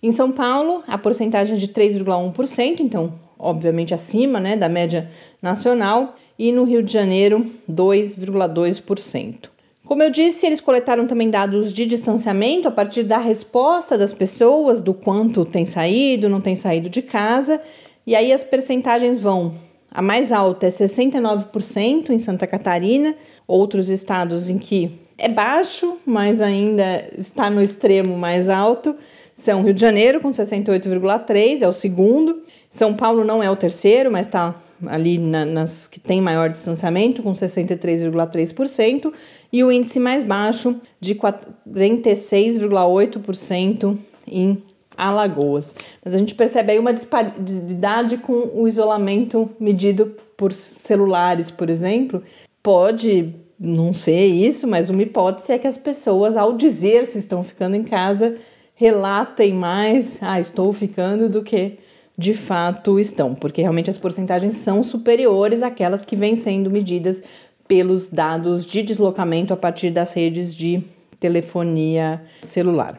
Em 0.00 0.12
São 0.12 0.30
Paulo, 0.30 0.84
a 0.86 0.96
porcentagem 0.96 1.56
é 1.56 1.58
de 1.58 1.68
3,1%, 1.68 2.80
então 2.80 3.12
obviamente 3.38 3.94
acima 3.94 4.40
né, 4.40 4.56
da 4.56 4.68
média 4.68 5.08
nacional, 5.40 6.14
e 6.38 6.52
no 6.52 6.64
Rio 6.64 6.82
de 6.82 6.92
Janeiro, 6.92 7.44
2,2%. 7.70 9.50
Como 9.84 10.02
eu 10.02 10.10
disse, 10.10 10.46
eles 10.46 10.60
coletaram 10.60 11.06
também 11.06 11.30
dados 11.30 11.72
de 11.72 11.86
distanciamento 11.86 12.68
a 12.68 12.70
partir 12.70 13.04
da 13.04 13.16
resposta 13.16 13.96
das 13.96 14.12
pessoas, 14.12 14.82
do 14.82 14.92
quanto 14.92 15.46
tem 15.46 15.64
saído, 15.64 16.28
não 16.28 16.42
tem 16.42 16.54
saído 16.54 16.90
de 16.90 17.00
casa, 17.00 17.60
e 18.06 18.14
aí 18.14 18.30
as 18.32 18.44
percentagens 18.44 19.18
vão. 19.18 19.54
A 19.90 20.02
mais 20.02 20.30
alta 20.30 20.66
é 20.66 20.68
69% 20.68 22.10
em 22.10 22.18
Santa 22.18 22.46
Catarina, 22.46 23.14
outros 23.46 23.88
estados 23.88 24.50
em 24.50 24.58
que 24.58 24.90
é 25.16 25.28
baixo, 25.28 25.96
mas 26.04 26.42
ainda 26.42 27.04
está 27.16 27.48
no 27.48 27.62
extremo 27.62 28.16
mais 28.16 28.48
alto, 28.48 28.94
são 29.38 29.62
Rio 29.62 29.72
de 29.72 29.80
Janeiro 29.80 30.20
com 30.20 30.28
68,3, 30.30 31.62
é 31.62 31.68
o 31.68 31.72
segundo, 31.72 32.42
são 32.68 32.92
Paulo 32.92 33.24
não 33.24 33.40
é 33.40 33.48
o 33.48 33.54
terceiro, 33.54 34.10
mas 34.10 34.26
está 34.26 34.52
ali 34.84 35.16
na, 35.16 35.44
nas 35.44 35.86
que 35.86 36.00
tem 36.00 36.20
maior 36.20 36.50
distanciamento, 36.50 37.22
com 37.22 37.32
63,3%, 37.32 39.12
e 39.52 39.62
o 39.62 39.70
índice 39.70 40.00
mais 40.00 40.24
baixo 40.24 40.74
de 40.98 41.14
46,8% 41.14 43.96
em 44.26 44.60
Alagoas. 44.96 45.76
Mas 46.04 46.16
a 46.16 46.18
gente 46.18 46.34
percebe 46.34 46.72
aí 46.72 46.80
uma 46.80 46.92
disparidade 46.92 48.16
com 48.16 48.50
o 48.54 48.66
isolamento 48.66 49.48
medido 49.60 50.16
por 50.36 50.52
celulares, 50.52 51.48
por 51.48 51.70
exemplo. 51.70 52.24
Pode 52.60 53.36
não 53.56 53.92
ser 53.92 54.26
isso, 54.26 54.66
mas 54.66 54.90
uma 54.90 55.02
hipótese 55.02 55.52
é 55.52 55.58
que 55.58 55.68
as 55.68 55.76
pessoas, 55.76 56.36
ao 56.36 56.56
dizer 56.56 57.06
se 57.06 57.20
estão 57.20 57.44
ficando 57.44 57.76
em 57.76 57.84
casa, 57.84 58.36
relatem 58.78 59.52
mais, 59.52 60.20
ah, 60.22 60.38
estou 60.38 60.72
ficando, 60.72 61.28
do 61.28 61.42
que 61.42 61.78
de 62.16 62.32
fato 62.32 62.98
estão, 62.98 63.34
porque 63.34 63.60
realmente 63.60 63.90
as 63.90 63.98
porcentagens 63.98 64.54
são 64.54 64.84
superiores 64.84 65.64
àquelas 65.64 66.04
que 66.04 66.14
vêm 66.14 66.36
sendo 66.36 66.70
medidas 66.70 67.20
pelos 67.66 68.08
dados 68.08 68.64
de 68.64 68.82
deslocamento 68.82 69.52
a 69.52 69.56
partir 69.56 69.90
das 69.90 70.12
redes 70.12 70.54
de 70.54 70.80
telefonia 71.18 72.22
celular. 72.40 72.96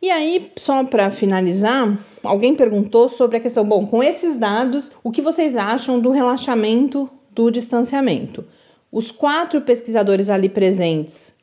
E 0.00 0.10
aí, 0.10 0.52
só 0.56 0.84
para 0.84 1.10
finalizar, 1.10 1.98
alguém 2.22 2.54
perguntou 2.54 3.08
sobre 3.08 3.38
a 3.38 3.40
questão: 3.40 3.64
bom, 3.64 3.86
com 3.86 4.02
esses 4.02 4.36
dados, 4.36 4.92
o 5.02 5.10
que 5.10 5.22
vocês 5.22 5.56
acham 5.56 5.98
do 5.98 6.10
relaxamento 6.10 7.08
do 7.32 7.50
distanciamento? 7.50 8.44
Os 8.92 9.10
quatro 9.10 9.62
pesquisadores 9.62 10.28
ali 10.28 10.50
presentes 10.50 11.33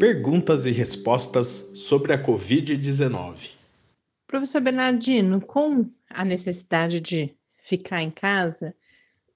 Perguntas 0.00 0.64
e 0.64 0.70
respostas 0.72 1.70
sobre 1.74 2.14
a 2.14 2.22
Covid-19. 2.22 3.50
Professor 4.26 4.62
Bernardino, 4.62 5.38
com 5.38 5.84
a 6.08 6.24
necessidade 6.24 6.98
de 6.98 7.36
ficar 7.62 8.02
em 8.02 8.10
casa, 8.10 8.74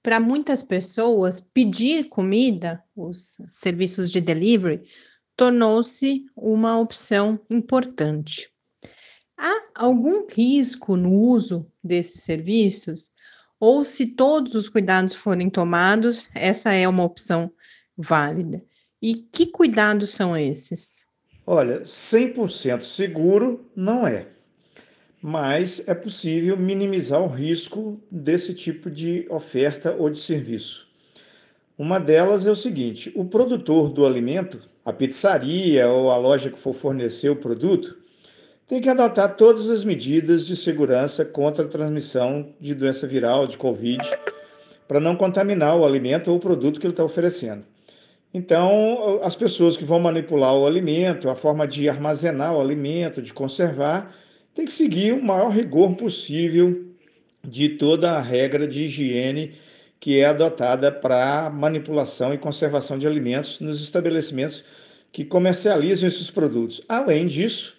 para 0.01 0.19
muitas 0.19 0.63
pessoas, 0.63 1.39
pedir 1.39 2.05
comida, 2.09 2.83
os 2.95 3.39
serviços 3.53 4.09
de 4.09 4.19
delivery, 4.19 4.81
tornou-se 5.37 6.25
uma 6.35 6.77
opção 6.77 7.39
importante. 7.49 8.49
Há 9.37 9.69
algum 9.75 10.27
risco 10.27 10.97
no 10.97 11.11
uso 11.11 11.71
desses 11.81 12.23
serviços? 12.23 13.11
ou 13.59 13.83
se 13.83 14.07
todos 14.07 14.55
os 14.55 14.69
cuidados 14.69 15.15
forem 15.15 15.49
tomados, 15.49 16.29
essa 16.35 16.73
é 16.73 16.87
uma 16.87 17.03
opção 17.03 17.51
válida. 17.97 18.63
E 19.01 19.15
que 19.15 19.47
cuidados 19.47 20.11
são 20.11 20.37
esses? 20.37 21.05
Olha, 21.45 21.81
100% 21.81 22.81
seguro 22.81 23.69
não 23.75 24.05
é, 24.05 24.27
mas 25.21 25.87
é 25.87 25.93
possível 25.93 26.57
minimizar 26.57 27.21
o 27.21 27.27
risco 27.27 28.01
desse 28.11 28.53
tipo 28.53 28.91
de 28.91 29.25
oferta 29.29 29.95
ou 29.95 30.09
de 30.09 30.17
serviço. 30.17 30.87
Uma 31.77 31.99
delas 31.99 32.47
é 32.47 32.51
o 32.51 32.55
seguinte: 32.55 33.11
o 33.15 33.25
produtor 33.25 33.89
do 33.89 34.05
alimento, 34.05 34.59
a 34.83 34.91
pizzaria 34.91 35.87
ou 35.87 36.09
a 36.09 36.17
loja 36.17 36.49
que 36.49 36.57
for 36.57 36.73
fornecer 36.73 37.29
o 37.29 37.35
produto, 37.35 37.95
tem 38.67 38.81
que 38.81 38.89
adotar 38.89 39.35
todas 39.35 39.69
as 39.69 39.83
medidas 39.83 40.47
de 40.47 40.55
segurança 40.55 41.23
contra 41.23 41.65
a 41.65 41.67
transmissão 41.67 42.47
de 42.59 42.73
doença 42.73 43.05
viral, 43.05 43.45
de 43.45 43.57
Covid, 43.57 44.03
para 44.87 44.99
não 44.99 45.15
contaminar 45.15 45.77
o 45.77 45.85
alimento 45.85 46.31
ou 46.31 46.37
o 46.37 46.39
produto 46.39 46.79
que 46.79 46.87
ele 46.87 46.93
está 46.93 47.03
oferecendo. 47.03 47.63
Então, 48.33 49.19
as 49.21 49.35
pessoas 49.35 49.77
que 49.77 49.85
vão 49.85 49.99
manipular 49.99 50.53
o 50.55 50.65
alimento, 50.65 51.29
a 51.29 51.35
forma 51.35 51.67
de 51.67 51.87
armazenar 51.87 52.55
o 52.55 52.59
alimento, 52.59 53.21
de 53.21 53.33
conservar, 53.33 54.13
tem 54.53 54.65
que 54.65 54.71
seguir 54.71 55.13
o 55.13 55.23
maior 55.23 55.49
rigor 55.49 55.95
possível 55.95 56.87
de 57.41 57.69
toda 57.69 58.13
a 58.13 58.19
regra 58.19 58.67
de 58.67 58.83
higiene 58.83 59.53
que 60.07 60.21
é 60.21 60.25
adotada 60.25 60.89
para 60.89 61.49
manipulação 61.49 62.33
e 62.33 62.37
conservação 62.37 62.97
de 62.97 63.05
alimentos 63.05 63.59
nos 63.59 63.83
estabelecimentos 63.83 64.63
que 65.11 65.25
comercializam 65.25 66.07
esses 66.07 66.31
produtos. 66.31 66.81
Além 66.87 67.27
disso, 67.27 67.75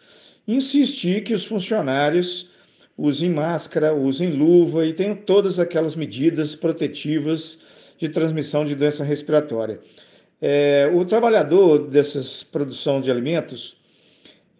insistir 0.46 1.24
que 1.24 1.32
os 1.32 1.46
funcionários 1.46 2.50
usem 2.98 3.30
máscara, 3.30 3.94
usem 3.94 4.28
luva 4.28 4.84
e 4.84 4.92
tenham 4.92 5.16
todas 5.16 5.58
aquelas 5.58 5.96
medidas 5.96 6.54
protetivas 6.54 7.60
de 7.96 8.10
transmissão 8.10 8.62
de 8.62 8.74
doença 8.74 9.02
respiratória. 9.02 9.80
É, 10.38 10.90
o 10.92 11.06
trabalhador 11.06 11.88
dessas 11.88 12.44
produção 12.44 13.00
de 13.00 13.10
alimentos, 13.10 13.78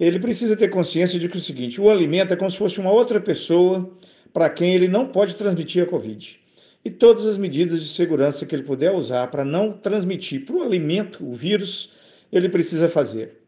ele 0.01 0.19
precisa 0.19 0.57
ter 0.57 0.69
consciência 0.69 1.19
de 1.19 1.29
que 1.29 1.37
é 1.37 1.39
o 1.39 1.43
seguinte, 1.43 1.79
o 1.83 1.91
alimento 1.91 2.33
é 2.33 2.37
como 2.37 2.51
se 2.51 2.57
fosse 2.57 2.81
uma 2.81 2.91
outra 2.91 3.21
pessoa 3.21 3.93
para 4.33 4.49
quem 4.49 4.75
ele 4.75 4.89
não 4.89 5.07
pode 5.07 5.35
transmitir 5.35 5.83
a 5.83 5.87
Covid. 5.87 6.48
E 6.85 6.91
todas 6.91 7.27
as 7.27 7.37
medidas 7.37 7.83
de 7.83 7.89
segurança 7.89 8.47
que 8.47 8.55
ele 8.55 8.63
puder 8.63 8.93
usar 8.93 9.27
para 9.29 9.45
não 9.45 9.73
transmitir 9.73 10.45
para 10.45 10.57
o 10.57 10.63
alimento 10.63 11.25
o 11.27 11.33
vírus, 11.33 11.93
ele 12.33 12.49
precisa 12.49 12.89
fazer. 12.89 13.39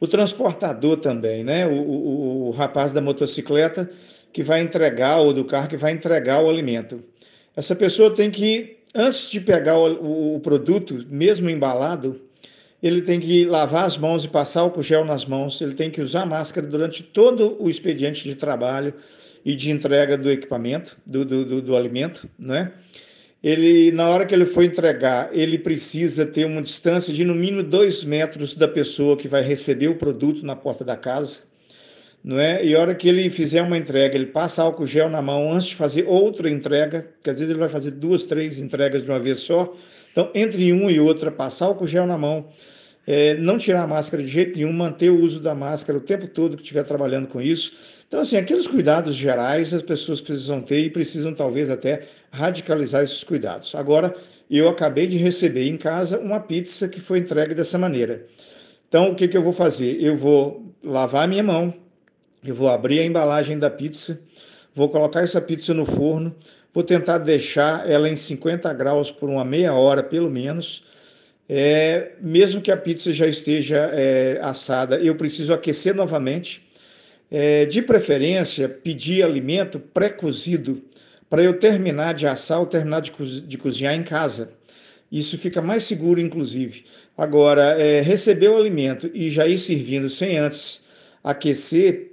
O 0.00 0.08
transportador 0.08 0.98
também, 0.98 1.44
né? 1.44 1.66
O, 1.66 1.72
o, 1.72 2.48
o 2.48 2.50
rapaz 2.52 2.92
da 2.92 3.00
motocicleta 3.00 3.90
que 4.32 4.42
vai 4.42 4.62
entregar, 4.62 5.18
ou 5.18 5.32
do 5.32 5.44
carro 5.44 5.68
que 5.68 5.76
vai 5.76 5.92
entregar 5.92 6.42
o 6.42 6.48
alimento. 6.48 7.00
Essa 7.54 7.74
pessoa 7.74 8.14
tem 8.14 8.30
que, 8.30 8.78
antes 8.94 9.30
de 9.30 9.40
pegar 9.40 9.76
o, 9.76 10.36
o 10.36 10.40
produto, 10.40 11.04
mesmo 11.10 11.50
embalado, 11.50 12.18
ele 12.82 13.02
tem 13.02 13.20
que 13.20 13.44
lavar 13.44 13.84
as 13.84 13.98
mãos 13.98 14.24
e 14.24 14.28
passar 14.28 14.60
álcool 14.60 14.82
gel 14.82 15.04
nas 15.04 15.26
mãos, 15.26 15.60
ele 15.60 15.74
tem 15.74 15.90
que 15.90 16.00
usar 16.00 16.24
máscara 16.24 16.66
durante 16.66 17.02
todo 17.02 17.56
o 17.60 17.68
expediente 17.68 18.24
de 18.24 18.36
trabalho 18.36 18.94
e 19.44 19.54
de 19.54 19.70
entrega 19.70 20.16
do 20.16 20.30
equipamento, 20.30 20.96
do, 21.06 21.24
do, 21.24 21.44
do, 21.44 21.62
do 21.62 21.76
alimento, 21.76 22.28
né? 22.38 22.72
ele 23.42 23.90
na 23.92 24.08
hora 24.08 24.26
que 24.26 24.34
ele 24.34 24.44
for 24.44 24.62
entregar, 24.62 25.30
ele 25.32 25.58
precisa 25.58 26.26
ter 26.26 26.44
uma 26.44 26.60
distância 26.60 27.12
de 27.12 27.24
no 27.24 27.34
mínimo 27.34 27.62
dois 27.62 28.04
metros 28.04 28.54
da 28.54 28.68
pessoa 28.68 29.16
que 29.16 29.28
vai 29.28 29.42
receber 29.42 29.88
o 29.88 29.96
produto 29.96 30.44
na 30.44 30.54
porta 30.54 30.84
da 30.84 30.96
casa, 30.96 31.38
não 32.22 32.38
é? 32.38 32.62
E 32.62 32.74
a 32.74 32.80
hora 32.80 32.94
que 32.94 33.08
ele 33.08 33.30
fizer 33.30 33.62
uma 33.62 33.78
entrega, 33.78 34.14
ele 34.14 34.26
passa 34.26 34.62
álcool 34.62 34.84
gel 34.84 35.08
na 35.08 35.22
mão 35.22 35.50
antes 35.50 35.68
de 35.68 35.74
fazer 35.74 36.04
outra 36.06 36.50
entrega, 36.50 37.08
que 37.22 37.30
às 37.30 37.38
vezes 37.38 37.50
ele 37.50 37.58
vai 37.58 37.68
fazer 37.68 37.92
duas, 37.92 38.26
três 38.26 38.58
entregas 38.58 39.02
de 39.04 39.10
uma 39.10 39.18
vez 39.18 39.38
só. 39.38 39.72
Então, 40.12 40.30
entre 40.34 40.70
um 40.70 40.90
e 40.90 41.00
outra, 41.00 41.30
passar 41.30 41.66
álcool 41.66 41.86
gel 41.86 42.06
na 42.06 42.18
mão, 42.18 42.46
é, 43.06 43.34
não 43.34 43.56
tirar 43.56 43.84
a 43.84 43.86
máscara 43.86 44.22
de 44.22 44.28
jeito 44.28 44.58
nenhum, 44.58 44.72
manter 44.72 45.10
o 45.10 45.18
uso 45.18 45.40
da 45.40 45.54
máscara 45.54 45.98
o 45.98 46.00
tempo 46.02 46.28
todo 46.28 46.56
que 46.56 46.62
estiver 46.62 46.84
trabalhando 46.84 47.26
com 47.26 47.40
isso. 47.40 47.99
Então, 48.10 48.22
assim, 48.22 48.36
aqueles 48.36 48.66
cuidados 48.66 49.14
gerais 49.14 49.72
as 49.72 49.82
pessoas 49.82 50.20
precisam 50.20 50.60
ter 50.60 50.80
e 50.80 50.90
precisam 50.90 51.32
talvez 51.32 51.70
até 51.70 52.02
radicalizar 52.32 53.04
esses 53.04 53.22
cuidados. 53.22 53.72
Agora, 53.76 54.12
eu 54.50 54.68
acabei 54.68 55.06
de 55.06 55.16
receber 55.16 55.68
em 55.68 55.76
casa 55.76 56.18
uma 56.18 56.40
pizza 56.40 56.88
que 56.88 57.00
foi 57.00 57.20
entregue 57.20 57.54
dessa 57.54 57.78
maneira. 57.78 58.24
Então, 58.88 59.12
o 59.12 59.14
que, 59.14 59.28
que 59.28 59.36
eu 59.36 59.42
vou 59.42 59.52
fazer? 59.52 60.02
Eu 60.02 60.16
vou 60.16 60.74
lavar 60.82 61.22
a 61.22 61.26
minha 61.28 61.44
mão, 61.44 61.72
eu 62.44 62.52
vou 62.52 62.68
abrir 62.68 62.98
a 62.98 63.04
embalagem 63.04 63.56
da 63.56 63.70
pizza, 63.70 64.20
vou 64.74 64.88
colocar 64.88 65.20
essa 65.20 65.40
pizza 65.40 65.72
no 65.72 65.86
forno, 65.86 66.34
vou 66.74 66.82
tentar 66.82 67.18
deixar 67.18 67.88
ela 67.88 68.08
em 68.08 68.16
50 68.16 68.72
graus 68.72 69.12
por 69.12 69.30
uma 69.30 69.44
meia 69.44 69.72
hora, 69.72 70.02
pelo 70.02 70.28
menos. 70.28 70.82
É, 71.48 72.10
mesmo 72.20 72.60
que 72.60 72.72
a 72.72 72.76
pizza 72.76 73.12
já 73.12 73.28
esteja 73.28 73.88
é, 73.92 74.40
assada, 74.42 74.96
eu 74.98 75.14
preciso 75.14 75.54
aquecer 75.54 75.94
novamente 75.94 76.69
é, 77.30 77.64
de 77.64 77.80
preferência, 77.82 78.68
pedir 78.68 79.22
alimento 79.22 79.78
pré-cozido 79.78 80.82
para 81.28 81.42
eu 81.42 81.58
terminar 81.58 82.12
de 82.12 82.26
assar 82.26 82.58
ou 82.58 82.66
terminar 82.66 83.00
de, 83.00 83.12
de, 83.42 83.56
cozinhar 83.56 83.94
em 83.94 84.02
casa. 84.02 84.52
Isso 85.12 85.38
fica 85.38 85.62
mais 85.62 85.84
seguro, 85.84 86.20
inclusive. 86.20 86.84
Agora, 87.16 87.80
é, 87.80 88.00
receber 88.00 88.48
o 88.48 88.56
alimento 88.56 89.08
e 89.14 89.30
já 89.30 89.46
ir 89.46 89.58
servindo 89.58 90.08
sem 90.08 90.38
antes 90.38 90.82
aquecer 91.22 92.12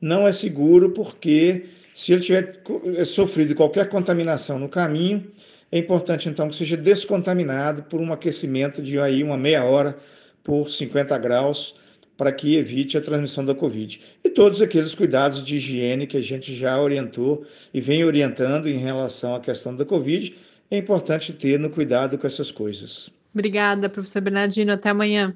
não 0.00 0.28
é 0.28 0.32
seguro, 0.32 0.90
porque 0.90 1.64
se 1.94 2.12
ele 2.12 2.22
tiver 2.22 2.60
é, 2.96 3.04
sofrido 3.04 3.54
qualquer 3.54 3.88
contaminação 3.88 4.58
no 4.58 4.68
caminho, 4.68 5.26
é 5.72 5.78
importante 5.78 6.28
então 6.28 6.48
que 6.48 6.54
seja 6.54 6.76
descontaminado 6.76 7.84
por 7.84 8.00
um 8.00 8.12
aquecimento 8.12 8.82
de 8.82 8.98
aí 8.98 9.22
uma 9.22 9.36
meia 9.36 9.64
hora 9.64 9.96
por 10.42 10.68
50 10.68 11.16
graus 11.18 11.89
para 12.20 12.32
que 12.32 12.54
evite 12.58 12.98
a 12.98 13.00
transmissão 13.00 13.42
da 13.42 13.54
Covid. 13.54 13.98
E 14.22 14.28
todos 14.28 14.60
aqueles 14.60 14.94
cuidados 14.94 15.42
de 15.42 15.56
higiene 15.56 16.06
que 16.06 16.18
a 16.18 16.20
gente 16.20 16.52
já 16.52 16.78
orientou 16.78 17.42
e 17.72 17.80
vem 17.80 18.04
orientando 18.04 18.68
em 18.68 18.76
relação 18.76 19.34
à 19.34 19.40
questão 19.40 19.74
da 19.74 19.86
Covid, 19.86 20.36
é 20.70 20.76
importante 20.76 21.32
ter 21.32 21.58
no 21.58 21.70
cuidado 21.70 22.18
com 22.18 22.26
essas 22.26 22.52
coisas. 22.52 23.10
Obrigada, 23.32 23.88
professor 23.88 24.20
Bernardino. 24.20 24.70
Até 24.70 24.90
amanhã. 24.90 25.32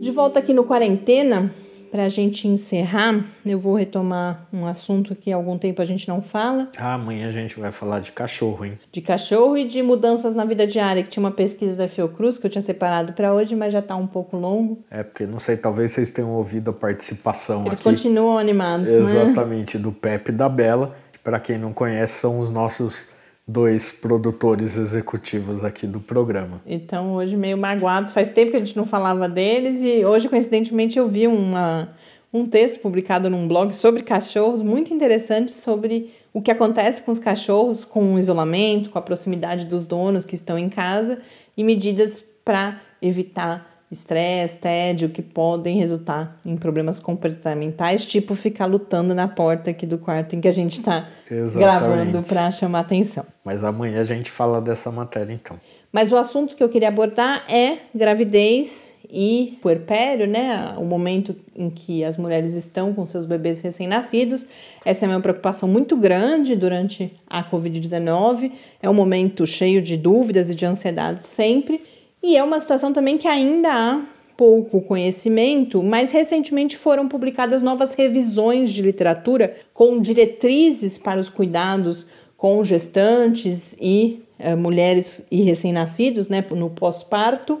De 0.00 0.10
volta 0.12 0.38
aqui 0.38 0.52
no 0.52 0.62
Quarentena, 0.62 1.52
para 1.92 2.04
a 2.04 2.08
gente 2.08 2.48
encerrar, 2.48 3.22
eu 3.44 3.58
vou 3.58 3.74
retomar 3.74 4.46
um 4.50 4.66
assunto 4.66 5.14
que 5.14 5.30
há 5.30 5.36
algum 5.36 5.58
tempo 5.58 5.82
a 5.82 5.84
gente 5.84 6.08
não 6.08 6.22
fala. 6.22 6.70
Ah, 6.78 6.94
amanhã 6.94 7.28
a 7.28 7.30
gente 7.30 7.60
vai 7.60 7.70
falar 7.70 8.00
de 8.00 8.10
cachorro, 8.12 8.64
hein? 8.64 8.78
De 8.90 9.02
cachorro 9.02 9.58
e 9.58 9.64
de 9.64 9.82
mudanças 9.82 10.34
na 10.34 10.46
vida 10.46 10.66
diária, 10.66 11.02
que 11.02 11.10
tinha 11.10 11.22
uma 11.22 11.30
pesquisa 11.30 11.76
da 11.76 11.86
Fiocruz 11.86 12.38
que 12.38 12.46
eu 12.46 12.50
tinha 12.50 12.62
separado 12.62 13.12
para 13.12 13.34
hoje, 13.34 13.54
mas 13.54 13.74
já 13.74 13.80
está 13.80 13.94
um 13.94 14.06
pouco 14.06 14.38
longo. 14.38 14.82
É, 14.90 15.02
porque 15.02 15.26
não 15.26 15.38
sei, 15.38 15.58
talvez 15.58 15.92
vocês 15.92 16.10
tenham 16.10 16.32
ouvido 16.32 16.70
a 16.70 16.72
participação 16.72 17.66
Eles 17.66 17.74
aqui. 17.74 17.84
continuam 17.84 18.38
animados, 18.38 18.90
Exatamente, 18.90 19.14
né? 19.14 19.22
Exatamente, 19.24 19.78
do 19.78 19.92
Pepe 19.92 20.32
e 20.32 20.34
da 20.34 20.48
Bela. 20.48 20.96
Para 21.22 21.38
quem 21.38 21.58
não 21.58 21.74
conhece, 21.74 22.20
são 22.20 22.40
os 22.40 22.50
nossos 22.50 23.11
dois 23.46 23.92
produtores 23.92 24.76
executivos 24.76 25.64
aqui 25.64 25.86
do 25.86 26.00
programa. 26.00 26.60
Então, 26.66 27.14
hoje 27.14 27.36
meio 27.36 27.58
magoados, 27.58 28.12
faz 28.12 28.28
tempo 28.28 28.52
que 28.52 28.56
a 28.56 28.60
gente 28.60 28.76
não 28.76 28.86
falava 28.86 29.28
deles 29.28 29.82
e 29.82 30.04
hoje, 30.04 30.28
coincidentemente, 30.28 30.98
eu 30.98 31.08
vi 31.08 31.26
uma, 31.26 31.92
um 32.32 32.46
texto 32.46 32.80
publicado 32.80 33.28
num 33.28 33.48
blog 33.48 33.74
sobre 33.74 34.02
cachorros, 34.02 34.62
muito 34.62 34.94
interessante 34.94 35.50
sobre 35.50 36.12
o 36.32 36.40
que 36.40 36.50
acontece 36.50 37.02
com 37.02 37.10
os 37.10 37.18
cachorros, 37.18 37.84
com 37.84 38.14
o 38.14 38.18
isolamento, 38.18 38.90
com 38.90 38.98
a 38.98 39.02
proximidade 39.02 39.66
dos 39.66 39.86
donos 39.86 40.24
que 40.24 40.34
estão 40.34 40.58
em 40.58 40.68
casa 40.68 41.18
e 41.56 41.64
medidas 41.64 42.24
para 42.44 42.80
evitar 43.00 43.71
estresse, 43.92 44.58
tédio, 44.58 45.10
que 45.10 45.20
podem 45.20 45.76
resultar 45.76 46.40
em 46.44 46.56
problemas 46.56 46.98
comportamentais, 46.98 48.04
tipo 48.04 48.34
ficar 48.34 48.66
lutando 48.66 49.14
na 49.14 49.28
porta 49.28 49.70
aqui 49.70 49.86
do 49.86 49.98
quarto 49.98 50.34
em 50.34 50.40
que 50.40 50.48
a 50.48 50.52
gente 50.52 50.78
está 50.78 51.08
gravando 51.54 52.22
para 52.22 52.50
chamar 52.50 52.80
atenção. 52.80 53.24
Mas 53.44 53.62
amanhã 53.62 54.00
a 54.00 54.04
gente 54.04 54.30
fala 54.30 54.60
dessa 54.60 54.90
matéria 54.90 55.32
então. 55.32 55.58
Mas 55.92 56.10
o 56.10 56.16
assunto 56.16 56.56
que 56.56 56.64
eu 56.64 56.70
queria 56.70 56.88
abordar 56.88 57.44
é 57.52 57.76
gravidez 57.94 58.94
e 59.12 59.58
puerpério, 59.60 60.26
né? 60.26 60.72
O 60.78 60.84
momento 60.84 61.36
em 61.54 61.68
que 61.68 62.02
as 62.02 62.16
mulheres 62.16 62.54
estão 62.54 62.94
com 62.94 63.06
seus 63.06 63.26
bebês 63.26 63.60
recém-nascidos. 63.60 64.46
Essa 64.86 65.04
é 65.04 65.08
uma 65.10 65.20
preocupação 65.20 65.68
muito 65.68 65.94
grande 65.98 66.56
durante 66.56 67.12
a 67.28 67.44
Covid-19. 67.44 68.52
É 68.82 68.88
um 68.88 68.94
momento 68.94 69.46
cheio 69.46 69.82
de 69.82 69.98
dúvidas 69.98 70.48
e 70.48 70.54
de 70.54 70.64
ansiedade 70.64 71.20
sempre. 71.20 71.91
E 72.22 72.36
é 72.36 72.42
uma 72.42 72.60
situação 72.60 72.92
também 72.92 73.18
que 73.18 73.26
ainda 73.26 73.72
há 73.72 74.02
pouco 74.36 74.80
conhecimento, 74.80 75.82
mas 75.82 76.10
recentemente 76.10 76.76
foram 76.76 77.08
publicadas 77.08 77.62
novas 77.62 77.94
revisões 77.94 78.70
de 78.70 78.82
literatura 78.82 79.52
com 79.74 80.00
diretrizes 80.00 80.96
para 80.96 81.20
os 81.20 81.28
cuidados 81.28 82.06
com 82.36 82.64
gestantes 82.64 83.76
e 83.80 84.22
uh, 84.38 84.56
mulheres 84.56 85.24
e 85.30 85.42
recém-nascidos 85.42 86.28
né, 86.28 86.44
no 86.50 86.70
pós-parto. 86.70 87.60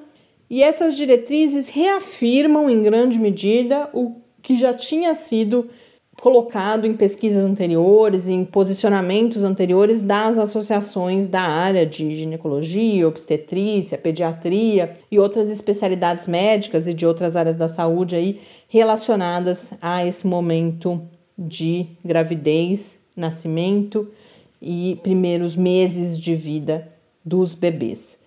E 0.50 0.62
essas 0.62 0.96
diretrizes 0.96 1.68
reafirmam 1.68 2.68
em 2.68 2.82
grande 2.82 3.18
medida 3.18 3.88
o 3.92 4.16
que 4.42 4.56
já 4.56 4.74
tinha 4.74 5.14
sido 5.14 5.68
colocado 6.22 6.86
em 6.86 6.94
pesquisas 6.94 7.44
anteriores, 7.44 8.28
em 8.28 8.44
posicionamentos 8.44 9.42
anteriores 9.42 10.00
das 10.00 10.38
associações 10.38 11.28
da 11.28 11.40
área 11.40 11.84
de 11.84 12.14
ginecologia, 12.14 13.08
obstetrícia, 13.08 13.98
pediatria 13.98 14.92
e 15.10 15.18
outras 15.18 15.50
especialidades 15.50 16.28
médicas 16.28 16.86
e 16.86 16.94
de 16.94 17.04
outras 17.04 17.36
áreas 17.36 17.56
da 17.56 17.66
saúde 17.66 18.14
aí 18.14 18.40
relacionadas 18.68 19.74
a 19.82 20.06
esse 20.06 20.24
momento 20.24 21.02
de 21.36 21.88
gravidez, 22.04 23.00
nascimento 23.16 24.08
e 24.62 25.00
primeiros 25.02 25.56
meses 25.56 26.16
de 26.16 26.36
vida 26.36 26.86
dos 27.24 27.56
bebês. 27.56 28.20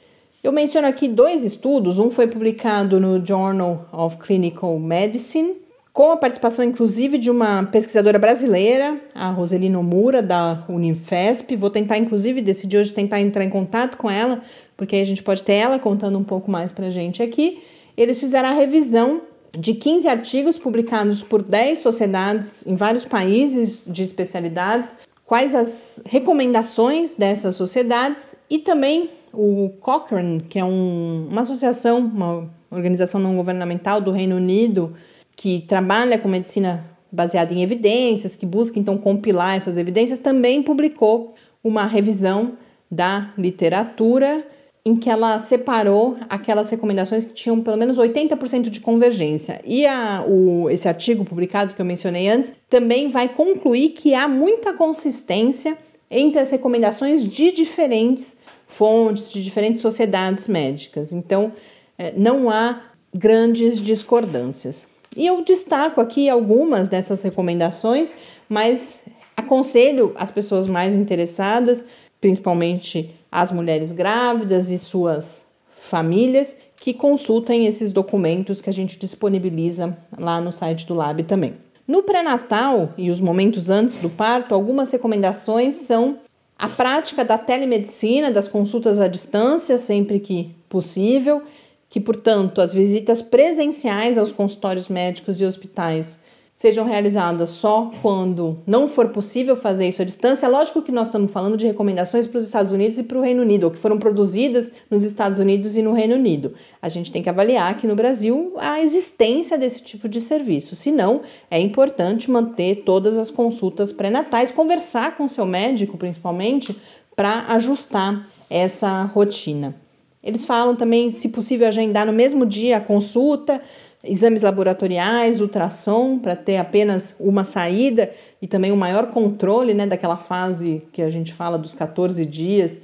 Eu 0.43 0.51
menciono 0.51 0.85
aqui 0.85 1.07
dois 1.07 1.45
estudos, 1.45 1.97
um 1.97 2.11
foi 2.11 2.27
publicado 2.27 2.99
no 2.99 3.25
Journal 3.25 3.87
of 3.93 4.17
Clinical 4.17 4.77
Medicine 4.77 5.63
com 5.95 6.11
a 6.11 6.17
participação 6.17 6.65
inclusive 6.65 7.17
de 7.17 7.31
uma 7.31 7.63
pesquisadora 7.71 8.19
brasileira, 8.19 8.99
a 9.15 9.29
Roseli 9.29 9.69
Nomura, 9.69 10.21
da 10.21 10.61
Unifesp. 10.67 11.55
Vou 11.55 11.69
tentar, 11.69 11.97
inclusive, 11.97 12.41
decidir 12.41 12.79
hoje 12.79 12.93
tentar 12.93 13.21
entrar 13.21 13.45
em 13.45 13.49
contato 13.49 13.95
com 13.95 14.11
ela, 14.11 14.41
porque 14.75 14.97
aí 14.97 15.01
a 15.01 15.05
gente 15.05 15.23
pode 15.23 15.41
ter 15.41 15.53
ela 15.53 15.79
contando 15.79 16.19
um 16.19 16.23
pouco 16.23 16.51
mais 16.51 16.69
para 16.69 16.87
a 16.87 16.89
gente 16.89 17.23
aqui. 17.23 17.63
Eles 17.95 18.19
fizeram 18.19 18.49
a 18.49 18.51
revisão 18.51 19.21
de 19.57 19.73
15 19.73 20.05
artigos 20.09 20.59
publicados 20.59 21.23
por 21.23 21.41
10 21.41 21.79
sociedades 21.79 22.67
em 22.67 22.75
vários 22.75 23.05
países 23.05 23.85
de 23.87 24.03
especialidades, 24.03 24.95
quais 25.25 25.55
as 25.55 26.01
recomendações 26.03 27.15
dessas 27.15 27.55
sociedades 27.55 28.35
e 28.49 28.59
também 28.59 29.09
o 29.31 29.69
Cochrane, 29.79 30.41
que 30.41 30.59
é 30.59 30.65
um, 30.65 31.29
uma 31.31 31.43
associação, 31.43 31.99
uma 31.99 32.49
organização 32.69 33.21
não 33.21 33.37
governamental 33.37 34.01
do 34.01 34.11
Reino 34.11 34.35
Unido, 34.35 34.93
que 35.35 35.61
trabalha 35.67 36.17
com 36.17 36.27
medicina 36.27 36.83
baseada 37.11 37.53
em 37.53 37.61
evidências, 37.61 38.35
que 38.35 38.45
busca 38.45 38.79
então 38.79 38.97
compilar 38.97 39.55
essas 39.55 39.77
evidências, 39.77 40.19
também 40.19 40.61
publicou 40.61 41.33
uma 41.63 41.85
revisão 41.85 42.57
da 42.91 43.33
literatura 43.37 44.45
em 44.85 44.95
que 44.95 45.09
ela 45.09 45.39
separou 45.39 46.15
aquelas 46.29 46.69
recomendações 46.69 47.25
que 47.25 47.33
tinham 47.33 47.59
pelo 47.61 47.75
menos 47.75 47.97
80% 47.97 48.69
de 48.69 48.79
convergência. 48.79 49.59
E 49.65 49.83
a, 49.85 50.23
o, 50.27 50.69
esse 50.69 50.87
artigo 50.87 51.25
publicado 51.25 51.73
que 51.73 51.81
eu 51.81 51.85
mencionei 51.85 52.29
antes 52.29 52.53
também 52.69 53.09
vai 53.09 53.27
concluir 53.27 53.89
que 53.89 54.13
há 54.13 54.27
muita 54.27 54.73
consistência 54.73 55.75
entre 56.09 56.39
as 56.39 56.51
recomendações 56.51 57.25
de 57.25 57.51
diferentes 57.51 58.37
fontes, 58.67 59.31
de 59.31 59.43
diferentes 59.43 59.81
sociedades 59.81 60.47
médicas. 60.47 61.11
Então, 61.13 61.51
eh, 61.97 62.13
não 62.15 62.51
há 62.51 62.81
grandes 63.11 63.81
discordâncias. 63.81 64.94
E 65.15 65.25
eu 65.25 65.41
destaco 65.43 66.01
aqui 66.01 66.29
algumas 66.29 66.89
dessas 66.89 67.23
recomendações, 67.23 68.13
mas 68.49 69.03
aconselho 69.35 70.13
as 70.15 70.29
pessoas 70.29 70.67
mais 70.67 70.95
interessadas, 70.95 71.85
principalmente 72.19 73.15
as 73.31 73.51
mulheres 73.51 73.91
grávidas 73.91 74.71
e 74.71 74.77
suas 74.77 75.45
famílias, 75.69 76.57
que 76.79 76.93
consultem 76.93 77.65
esses 77.65 77.91
documentos 77.91 78.61
que 78.61 78.69
a 78.69 78.73
gente 78.73 78.97
disponibiliza 78.99 79.97
lá 80.17 80.41
no 80.41 80.51
site 80.51 80.85
do 80.85 80.93
Lab 80.93 81.23
também. 81.23 81.53
No 81.87 82.03
pré-natal 82.03 82.93
e 82.97 83.11
os 83.11 83.19
momentos 83.19 83.69
antes 83.69 83.95
do 83.95 84.09
parto, 84.09 84.55
algumas 84.55 84.91
recomendações 84.91 85.75
são 85.75 86.17
a 86.57 86.67
prática 86.67 87.23
da 87.23 87.37
telemedicina, 87.37 88.31
das 88.31 88.47
consultas 88.47 88.99
à 88.99 89.07
distância, 89.07 89.77
sempre 89.77 90.19
que 90.19 90.55
possível, 90.67 91.43
que, 91.89 91.99
portanto, 91.99 92.61
as 92.61 92.73
visitas 92.73 93.21
presenciais 93.21 94.17
aos 94.17 94.31
consultórios 94.31 94.89
médicos 94.89 95.39
e 95.39 95.45
hospitais 95.45 96.19
sejam 96.55 96.85
realizadas 96.85 97.49
só 97.49 97.91
quando 98.01 98.57
não 98.65 98.87
for 98.87 99.09
possível 99.09 99.57
fazer 99.57 99.89
isso 99.89 100.01
à 100.01 100.05
distância. 100.05 100.45
É 100.45 100.49
lógico 100.49 100.81
que 100.81 100.91
nós 100.91 101.07
estamos 101.07 101.29
falando 101.29 101.57
de 101.57 101.65
recomendações 101.65 102.25
para 102.25 102.39
os 102.39 102.45
Estados 102.45 102.71
Unidos 102.71 102.97
e 102.97 103.03
para 103.03 103.17
o 103.17 103.21
Reino 103.21 103.41
Unido, 103.41 103.65
ou 103.65 103.71
que 103.71 103.77
foram 103.77 103.99
produzidas 103.99 104.71
nos 104.89 105.03
Estados 105.03 105.39
Unidos 105.39 105.75
e 105.75 105.81
no 105.81 105.91
Reino 105.91 106.15
Unido. 106.15 106.53
A 106.81 106.87
gente 106.87 107.11
tem 107.11 107.21
que 107.21 107.27
avaliar 107.27 107.69
aqui 107.69 107.85
no 107.85 107.93
Brasil 107.95 108.53
a 108.57 108.79
existência 108.81 109.57
desse 109.57 109.81
tipo 109.81 110.07
de 110.07 110.21
serviço. 110.21 110.75
Se 110.75 110.91
não, 110.91 111.21
é 111.51 111.59
importante 111.59 112.31
manter 112.31 112.83
todas 112.85 113.17
as 113.17 113.29
consultas 113.29 113.91
pré-natais, 113.91 114.49
conversar 114.49 115.17
com 115.17 115.27
seu 115.27 115.45
médico, 115.45 115.97
principalmente, 115.97 116.73
para 117.17 117.47
ajustar 117.49 118.29
essa 118.49 119.03
rotina. 119.03 119.75
Eles 120.25 120.43
falam 120.43 120.75
também, 120.75 121.09
se 121.09 121.29
possível, 121.29 121.67
agendar 121.67 122.05
no 122.05 122.11
mesmo 122.11 122.45
dia 122.45 122.77
a 122.77 122.81
consulta 122.81 123.61
exames 124.03 124.41
laboratoriais, 124.41 125.41
ultrassom, 125.41 126.19
para 126.19 126.35
ter 126.35 126.57
apenas 126.57 127.15
uma 127.19 127.43
saída 127.43 128.09
e 128.41 128.47
também 128.47 128.71
um 128.71 128.77
maior 128.77 129.07
controle 129.07 129.73
né, 129.73 129.85
daquela 129.87 130.17
fase 130.17 130.83
que 130.91 131.01
a 131.01 131.09
gente 131.09 131.33
fala 131.33 131.57
dos 131.57 131.73
14 131.73 132.25
dias 132.25 132.81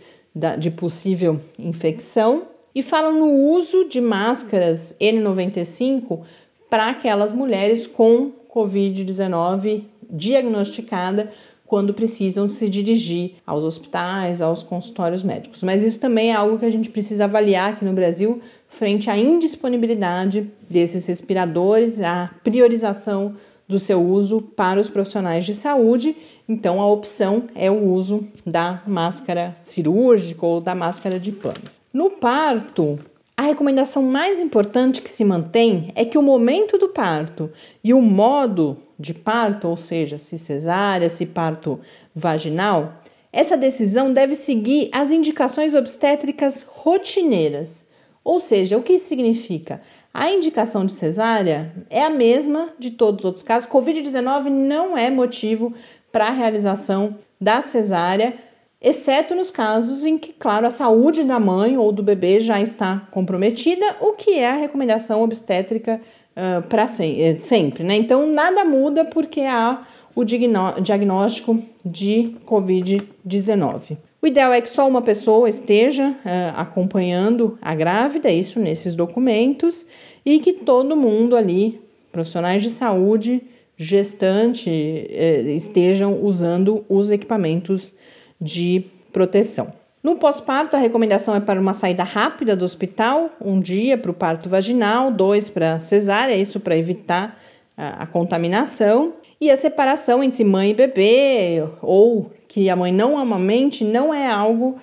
de 0.58 0.72
possível 0.72 1.40
infecção. 1.60 2.48
E 2.74 2.82
falam 2.82 3.20
no 3.20 3.34
uso 3.54 3.88
de 3.90 4.00
máscaras 4.00 4.96
N95 5.00 6.22
para 6.70 6.90
aquelas 6.90 7.34
mulheres 7.34 7.86
com 7.86 8.32
Covid-19 8.54 9.84
diagnosticada 10.10 11.32
quando 11.72 11.94
precisam 11.94 12.50
se 12.50 12.68
dirigir 12.68 13.36
aos 13.48 13.64
hospitais, 13.64 14.42
aos 14.42 14.62
consultórios 14.62 15.24
médicos. 15.24 15.64
Mas 15.64 15.86
isso 15.86 16.02
também 16.02 16.32
é 16.32 16.36
algo 16.36 16.60
que 16.60 16.66
a 16.66 16.70
gente 16.70 16.90
precisa 16.90 17.24
avaliar 17.24 17.70
aqui 17.70 17.86
no 17.86 17.94
Brasil 17.94 18.42
frente 18.68 19.10
à 19.10 19.18
indisponibilidade 19.18 20.52
desses 20.70 21.06
respiradores, 21.06 22.02
a 22.02 22.30
priorização 22.44 23.32
do 23.70 23.80
seu 23.80 24.04
uso 24.06 24.42
para 24.42 24.82
os 24.82 24.90
profissionais 24.90 25.46
de 25.46 25.54
saúde. 25.54 26.14
Então, 26.46 26.82
a 26.82 26.88
opção 26.88 27.46
é 27.56 27.72
o 27.72 27.88
uso 27.88 28.22
da 28.46 28.82
máscara 28.86 29.56
cirúrgica 29.62 30.46
ou 30.46 30.60
da 30.60 30.76
máscara 30.76 31.18
de 31.18 31.32
pano. 31.32 31.62
No 31.94 32.10
parto, 32.10 33.00
a 33.38 33.44
recomendação 33.44 34.04
mais 34.04 34.42
importante 34.42 35.02
que 35.02 35.10
se 35.10 35.24
mantém 35.24 35.90
é 35.96 36.04
que 36.04 36.18
o 36.18 36.22
momento 36.22 36.78
do 36.78 36.90
parto 36.90 37.50
e 37.82 37.94
o 37.94 38.02
modo 38.02 38.76
de 39.02 39.14
parto, 39.14 39.68
ou 39.68 39.76
seja, 39.76 40.18
se 40.18 40.38
cesárea, 40.38 41.10
se 41.10 41.26
parto 41.26 41.80
vaginal, 42.14 43.02
essa 43.34 43.58
decisão 43.58 44.14
deve 44.14 44.36
seguir 44.36 44.90
as 44.92 45.12
indicações 45.12 45.74
obstétricas 45.74 46.64
rotineiras. 46.64 47.86
Ou 48.24 48.40
seja, 48.40 48.78
o 48.78 48.84
que 48.84 48.94
isso 48.94 49.08
significa? 49.08 49.82
A 50.14 50.30
indicação 50.30 50.86
de 50.86 50.92
cesárea 50.92 51.74
é 51.90 52.04
a 52.04 52.10
mesma 52.10 52.70
de 52.78 52.92
todos 52.92 53.22
os 53.22 53.26
outros 53.26 53.44
casos. 53.44 53.70
Covid-19 53.70 54.50
não 54.50 54.98
é 54.98 55.10
motivo 55.10 55.74
para 56.12 56.28
a 56.28 56.32
realização 56.32 57.16
da 57.40 57.62
cesárea 57.62 58.36
exceto 58.82 59.36
nos 59.36 59.52
casos 59.52 60.06
em 60.06 60.18
que, 60.18 60.34
claro, 60.34 60.66
a 60.66 60.72
saúde 60.72 61.24
da 61.24 61.40
mãe 61.40 61.78
ou 61.78 61.92
do 61.92 62.02
bebê 62.02 62.40
já 62.40 62.60
está 62.60 63.08
comprometida, 63.12 63.86
o 64.00 64.14
que 64.14 64.40
é 64.40 64.50
a 64.50 64.56
recomendação 64.56 65.22
obstétrica 65.22 66.02
uh, 66.36 66.68
para 66.68 66.88
se 66.88 67.22
eh, 67.22 67.40
sempre, 67.40 67.84
né? 67.84 67.96
Então 67.96 68.28
nada 68.28 68.64
muda 68.64 69.06
porque 69.06 69.42
há 69.42 69.82
o 70.16 70.24
diagnóstico 70.24 71.62
de 71.86 72.36
Covid-19. 72.46 73.98
O 74.22 74.28
ideal 74.28 74.54
é 74.54 74.62
que 74.62 74.70
só 74.70 74.88
uma 74.88 75.02
pessoa 75.02 75.50
esteja 75.50 76.10
uh, 76.10 76.16
acompanhando 76.56 77.58
a 77.62 77.74
grávida, 77.74 78.30
isso 78.30 78.60
nesses 78.60 78.94
documentos, 78.94 79.88
e 80.24 80.40
que 80.40 80.54
todo 80.54 80.96
mundo 80.96 81.36
ali, 81.36 81.82
profissionais 82.12 82.62
de 82.62 82.70
saúde, 82.70 83.42
gestante, 83.76 84.70
uh, 84.70 85.50
estejam 85.50 86.24
usando 86.24 86.86
os 86.88 87.10
equipamentos 87.10 87.96
de 88.40 88.84
proteção. 89.12 89.81
No 90.04 90.16
pós-parto, 90.16 90.76
a 90.76 90.80
recomendação 90.80 91.36
é 91.36 91.40
para 91.40 91.62
uma 91.62 91.74
saída 91.74 92.04
rápida 92.04 92.56
do 92.56 92.66
hospital, 92.66 93.30
um 93.40 93.62
dia 93.62 93.98
para 93.98 94.10
o 94.10 94.14
parto 94.14 94.50
vaginal, 94.50 95.12
dois 95.12 95.48
para 95.48 95.80
cesárea, 95.80 96.36
isso 96.36 96.60
para 96.60 96.76
evitar 96.76 97.40
a, 97.78 98.04
a 98.04 98.08
contaminação. 98.08 99.14
E 99.40 99.50
a 99.50 99.58
separação 99.58 100.24
entre 100.24 100.44
mãe 100.44 100.72
e 100.72 100.74
bebê, 100.74 101.64
ou 101.82 102.32
que 102.48 102.70
a 102.70 102.76
mãe 102.76 102.92
não 102.92 103.18
amamente, 103.18 103.84
não 103.84 104.14
é 104.14 104.28
algo 104.28 104.76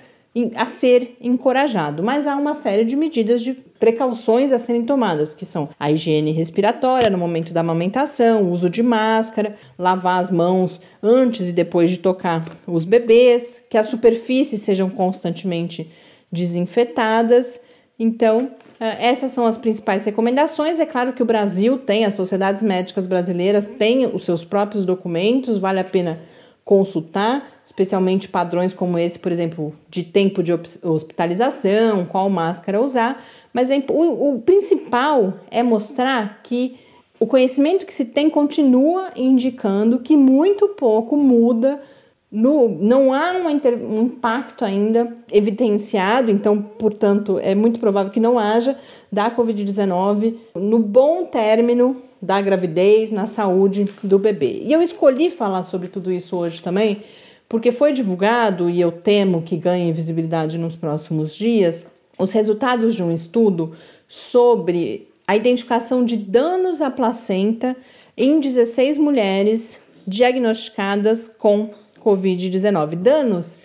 a 0.55 0.67
ser 0.67 1.17
encorajado, 1.21 2.03
mas 2.03 2.27
há 2.27 2.37
uma 2.37 2.55
série 2.55 2.85
de 2.85 2.95
medidas 2.95 3.43
de 3.43 3.55
precauções 3.79 4.53
a 4.53 4.59
serem 4.59 4.85
tomadas, 4.85 5.35
que 5.35 5.45
são 5.45 5.69
a 5.79 5.91
higiene 5.91 6.33
respiratória 6.33 7.09
no 7.09 7.19
momento 7.19 7.53
da 7.53 7.61
amamentação, 7.61 8.51
uso 8.51 8.69
de 8.69 8.83
máscara, 8.83 9.55
lavar 9.79 10.21
as 10.21 10.31
mãos 10.31 10.81
antes 11.03 11.49
e 11.49 11.53
depois 11.53 11.91
de 11.91 11.99
tocar 11.99 12.45
os 12.67 12.85
bebês, 12.85 13.65
que 13.71 13.79
as 13.79 13.87
superfícies 13.87 14.63
sejam 14.63 14.91
constantemente 14.91 15.91
desinfetadas. 16.31 17.61
Então, 17.99 18.51
eh, 18.81 19.09
essas 19.09 19.33
são 19.33 19.47
as 19.47 19.57
principais 19.57 20.05
recomendações. 20.05 20.81
É 20.81 20.87
claro 20.87 21.13
que 21.13 21.23
o 21.23 21.27
Brasil 21.27 21.79
tem, 21.79 22.05
as 22.05 22.15
sociedades 22.15 22.63
médicas 22.63 23.07
brasileiras 23.07 23.67
têm 23.67 24.07
os 24.07 24.25
seus 24.25 24.45
próprios 24.45 24.85
documentos, 24.85 25.59
vale 25.59 25.81
a 25.81 25.85
pena 25.85 26.21
consultar, 26.65 27.58
especialmente 27.69 28.29
padrões 28.29 28.73
como 28.73 28.99
esse, 28.99 29.19
por 29.19 29.31
exemplo, 29.31 29.75
de 29.91 30.03
tempo 30.03 30.43
de 30.43 30.55
hospitalização, 30.83 32.07
qual 32.07 32.31
máscara 32.31 32.81
usar, 32.81 33.23
mas 33.53 33.71
é, 33.71 33.85
o, 33.91 34.37
o 34.37 34.41
principal 34.41 35.35
é 35.51 35.63
mostrar 35.63 36.41
que 36.43 36.79
o 37.21 37.27
conhecimento 37.27 37.85
que 37.85 37.93
se 37.93 38.07
tem 38.07 38.31
continua 38.31 39.11
indicando 39.15 39.99
que 39.99 40.17
muito 40.17 40.69
pouco 40.69 41.15
muda 41.15 41.79
no, 42.33 42.71
não 42.71 43.13
há 43.13 43.33
um, 43.33 43.51
inter, 43.51 43.75
um, 43.75 44.05
impacto 44.05 44.65
ainda 44.65 45.15
evidenciado, 45.31 46.31
então, 46.31 46.63
portanto, 46.63 47.39
é 47.43 47.55
muito 47.55 47.79
provável 47.79 48.11
que 48.11 48.21
não 48.21 48.39
haja 48.39 48.79
da 49.13 49.31
Covid-19 49.31 50.37
no 50.55 50.79
bom 50.79 51.27
término 51.27 51.97
da 52.21 52.41
gravidez, 52.41 53.13
na 53.13 53.27
saúde 53.27 53.91
do 54.03 54.19
bebê. 54.19 54.63
E 54.65 54.73
eu 54.73 54.81
escolhi 54.81 55.31
falar 55.31 55.65
sobre 55.65 55.89
tudo 55.89 56.11
isso 56.11 56.35
hoje 56.37 56.63
também, 56.63 57.03
porque 57.49 57.73
foi 57.73 57.93
divulgado, 57.93 58.69
e 58.69 58.81
eu 58.81 58.93
temo 58.93 59.43
que 59.43 59.57
ganhe 59.57 59.93
visibilidade 59.93 60.59
nos 60.59 60.77
próximos 60.77 61.35
dias, 61.35 61.87
os 62.19 62.33
resultados 62.33 62.95
de 62.95 63.03
um 63.03 63.13
estudo 63.13 63.73
sobre 64.07 65.09
a 65.27 65.37
identificação 65.37 66.05
de 66.05 66.17
danos 66.17 66.83
à 66.83 66.91
placenta 66.91 67.77
em 68.17 68.41
16 68.41 68.99
mulheres 68.99 69.81
diagnosticadas 70.07 71.29
com 71.29 71.71
Covid-19. 72.01 72.97
Danos 72.97 73.59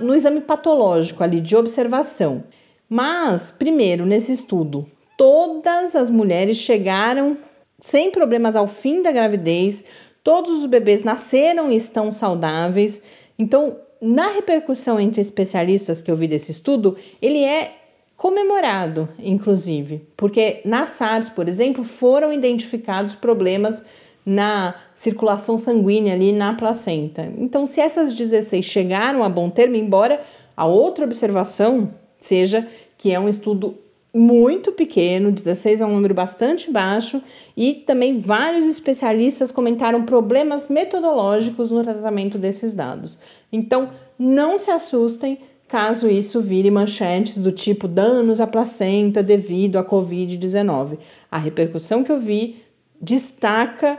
no 0.00 0.14
exame 0.14 0.40
patológico 0.40 1.22
ali 1.22 1.40
de 1.40 1.56
observação. 1.56 2.44
Mas, 2.88 3.50
primeiro, 3.50 4.06
nesse 4.06 4.32
estudo, 4.32 4.86
todas 5.16 5.96
as 5.96 6.10
mulheres 6.10 6.56
chegaram 6.56 7.36
sem 7.80 8.10
problemas 8.10 8.54
ao 8.54 8.68
fim 8.68 9.02
da 9.02 9.10
gravidez, 9.10 9.84
todos 10.22 10.60
os 10.60 10.66
bebês 10.66 11.02
nasceram 11.04 11.70
e 11.70 11.76
estão 11.76 12.12
saudáveis. 12.12 13.02
Então, 13.42 13.76
na 14.00 14.28
repercussão 14.28 15.00
entre 15.00 15.20
especialistas 15.20 16.00
que 16.00 16.08
eu 16.08 16.16
vi 16.16 16.28
desse 16.28 16.52
estudo, 16.52 16.96
ele 17.20 17.42
é 17.42 17.74
comemorado, 18.16 19.08
inclusive, 19.18 20.00
porque 20.16 20.60
na 20.64 20.86
SARS, 20.86 21.28
por 21.28 21.48
exemplo, 21.48 21.82
foram 21.82 22.32
identificados 22.32 23.16
problemas 23.16 23.84
na 24.24 24.76
circulação 24.94 25.58
sanguínea 25.58 26.14
ali 26.14 26.30
na 26.30 26.54
placenta. 26.54 27.32
Então, 27.36 27.66
se 27.66 27.80
essas 27.80 28.14
16 28.14 28.64
chegaram 28.64 29.24
a 29.24 29.28
bom 29.28 29.50
termo, 29.50 29.74
embora 29.74 30.22
a 30.56 30.64
outra 30.64 31.04
observação 31.04 31.92
seja 32.20 32.68
que 32.96 33.10
é 33.10 33.18
um 33.18 33.28
estudo 33.28 33.76
muito 34.14 34.72
pequeno, 34.72 35.32
16 35.32 35.80
é 35.80 35.86
um 35.86 35.94
número 35.94 36.12
bastante 36.12 36.70
baixo, 36.70 37.22
e 37.56 37.72
também 37.72 38.20
vários 38.20 38.66
especialistas 38.66 39.50
comentaram 39.50 40.02
problemas 40.04 40.68
metodológicos 40.68 41.70
no 41.70 41.82
tratamento 41.82 42.36
desses 42.36 42.74
dados. 42.74 43.18
Então, 43.50 43.88
não 44.18 44.58
se 44.58 44.70
assustem 44.70 45.38
caso 45.66 46.06
isso 46.06 46.42
vire 46.42 46.70
manchetes 46.70 47.38
do 47.38 47.50
tipo 47.50 47.88
danos 47.88 48.40
à 48.40 48.46
placenta 48.46 49.22
devido 49.22 49.78
à 49.78 49.84
Covid-19. 49.84 50.98
A 51.30 51.38
repercussão 51.38 52.04
que 52.04 52.12
eu 52.12 52.18
vi 52.18 52.56
destaca 53.00 53.98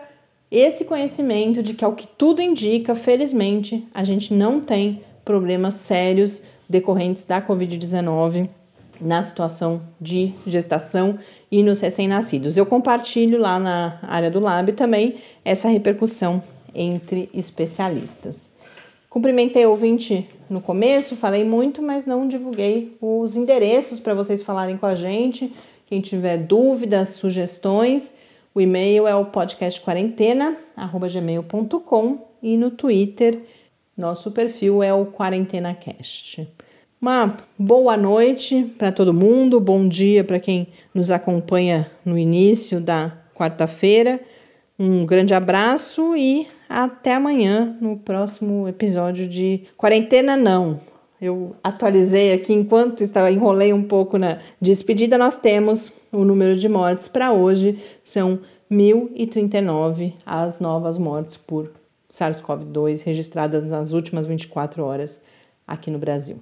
esse 0.52 0.86
conhecimento 0.86 1.64
de 1.64 1.74
que, 1.74 1.84
ao 1.84 1.94
que 1.94 2.06
tudo 2.06 2.44
indica, 2.44 2.94
felizmente, 2.94 3.88
a 3.92 4.04
gente 4.04 4.36
não 4.36 4.62
tem 4.62 5.02
problemas 5.26 5.74
sérios 5.74 6.44
decorrentes 6.70 7.26
da 7.26 7.42
Covid-19 7.42 8.50
na 9.04 9.22
situação 9.22 9.82
de 10.00 10.34
gestação 10.46 11.18
e 11.52 11.62
nos 11.62 11.80
recém-nascidos. 11.80 12.58
Eu 12.58 12.66
compartilho 12.66 13.40
lá 13.40 13.60
na 13.60 14.00
área 14.04 14.32
do 14.32 14.40
Lab 14.40 14.72
também 14.74 15.16
essa 15.46 15.68
repercussão 15.68 16.42
entre 16.74 17.30
especialistas. 17.34 18.54
Cumprimentei 19.10 19.66
o 19.66 19.72
ouvinte 19.72 20.30
no 20.50 20.62
começo, 20.62 21.16
falei 21.16 21.44
muito, 21.44 21.82
mas 21.82 22.06
não 22.06 22.28
divulguei 22.28 22.98
os 23.00 23.38
endereços 23.38 24.00
para 24.00 24.14
vocês 24.14 24.42
falarem 24.42 24.78
com 24.78 24.86
a 24.86 24.96
gente. 24.96 25.54
Quem 25.86 26.02
tiver 26.02 26.38
dúvidas, 26.38 27.10
sugestões, 27.10 28.16
O 28.56 28.62
e-mail 28.62 29.08
é 29.08 29.16
o 29.16 29.26
podcastquarentena@gmail.com 29.26 32.18
e 32.42 32.56
no 32.56 32.70
Twitter 32.70 33.42
nosso 33.96 34.32
perfil 34.32 34.84
é 34.84 34.94
o 34.94 35.08
QuarentenaCast. 35.08 36.48
Uma 37.04 37.38
boa 37.60 37.98
noite 37.98 38.64
para 38.78 38.90
todo 38.90 39.14
mundo, 39.14 39.60
bom 39.60 39.90
dia 39.90 40.24
para 40.24 40.40
quem 40.40 40.70
nos 40.96 41.12
acompanha 41.12 41.92
no 42.06 42.18
início 42.18 42.80
da 42.80 43.12
quarta-feira. 43.36 44.22
Um 44.80 45.06
grande 45.06 45.34
abraço 45.34 46.16
e 46.16 46.48
até 46.70 47.16
amanhã 47.16 47.76
no 47.82 47.98
próximo 47.98 48.70
episódio 48.70 49.28
de 49.28 49.64
Quarentena 49.76 50.38
Não. 50.38 50.80
Eu 51.22 51.54
atualizei 51.62 52.32
aqui 52.32 52.54
enquanto 52.54 53.02
estava 53.02 53.30
enrolei 53.30 53.74
um 53.74 53.84
pouco 53.84 54.18
na 54.18 54.40
despedida. 54.62 55.18
Nós 55.18 55.36
temos 55.36 55.92
o 56.10 56.24
número 56.24 56.56
de 56.56 56.70
mortes 56.70 57.10
para 57.10 57.34
hoje 57.34 57.78
são 58.02 58.40
1039 58.70 60.14
as 60.26 60.62
novas 60.62 60.98
mortes 60.98 61.36
por 61.36 61.70
SARS-CoV-2 62.10 63.04
registradas 63.04 63.70
nas 63.70 63.92
últimas 63.92 64.26
24 64.26 64.82
horas 64.86 65.22
aqui 65.68 65.92
no 65.92 66.00
Brasil. 66.00 66.42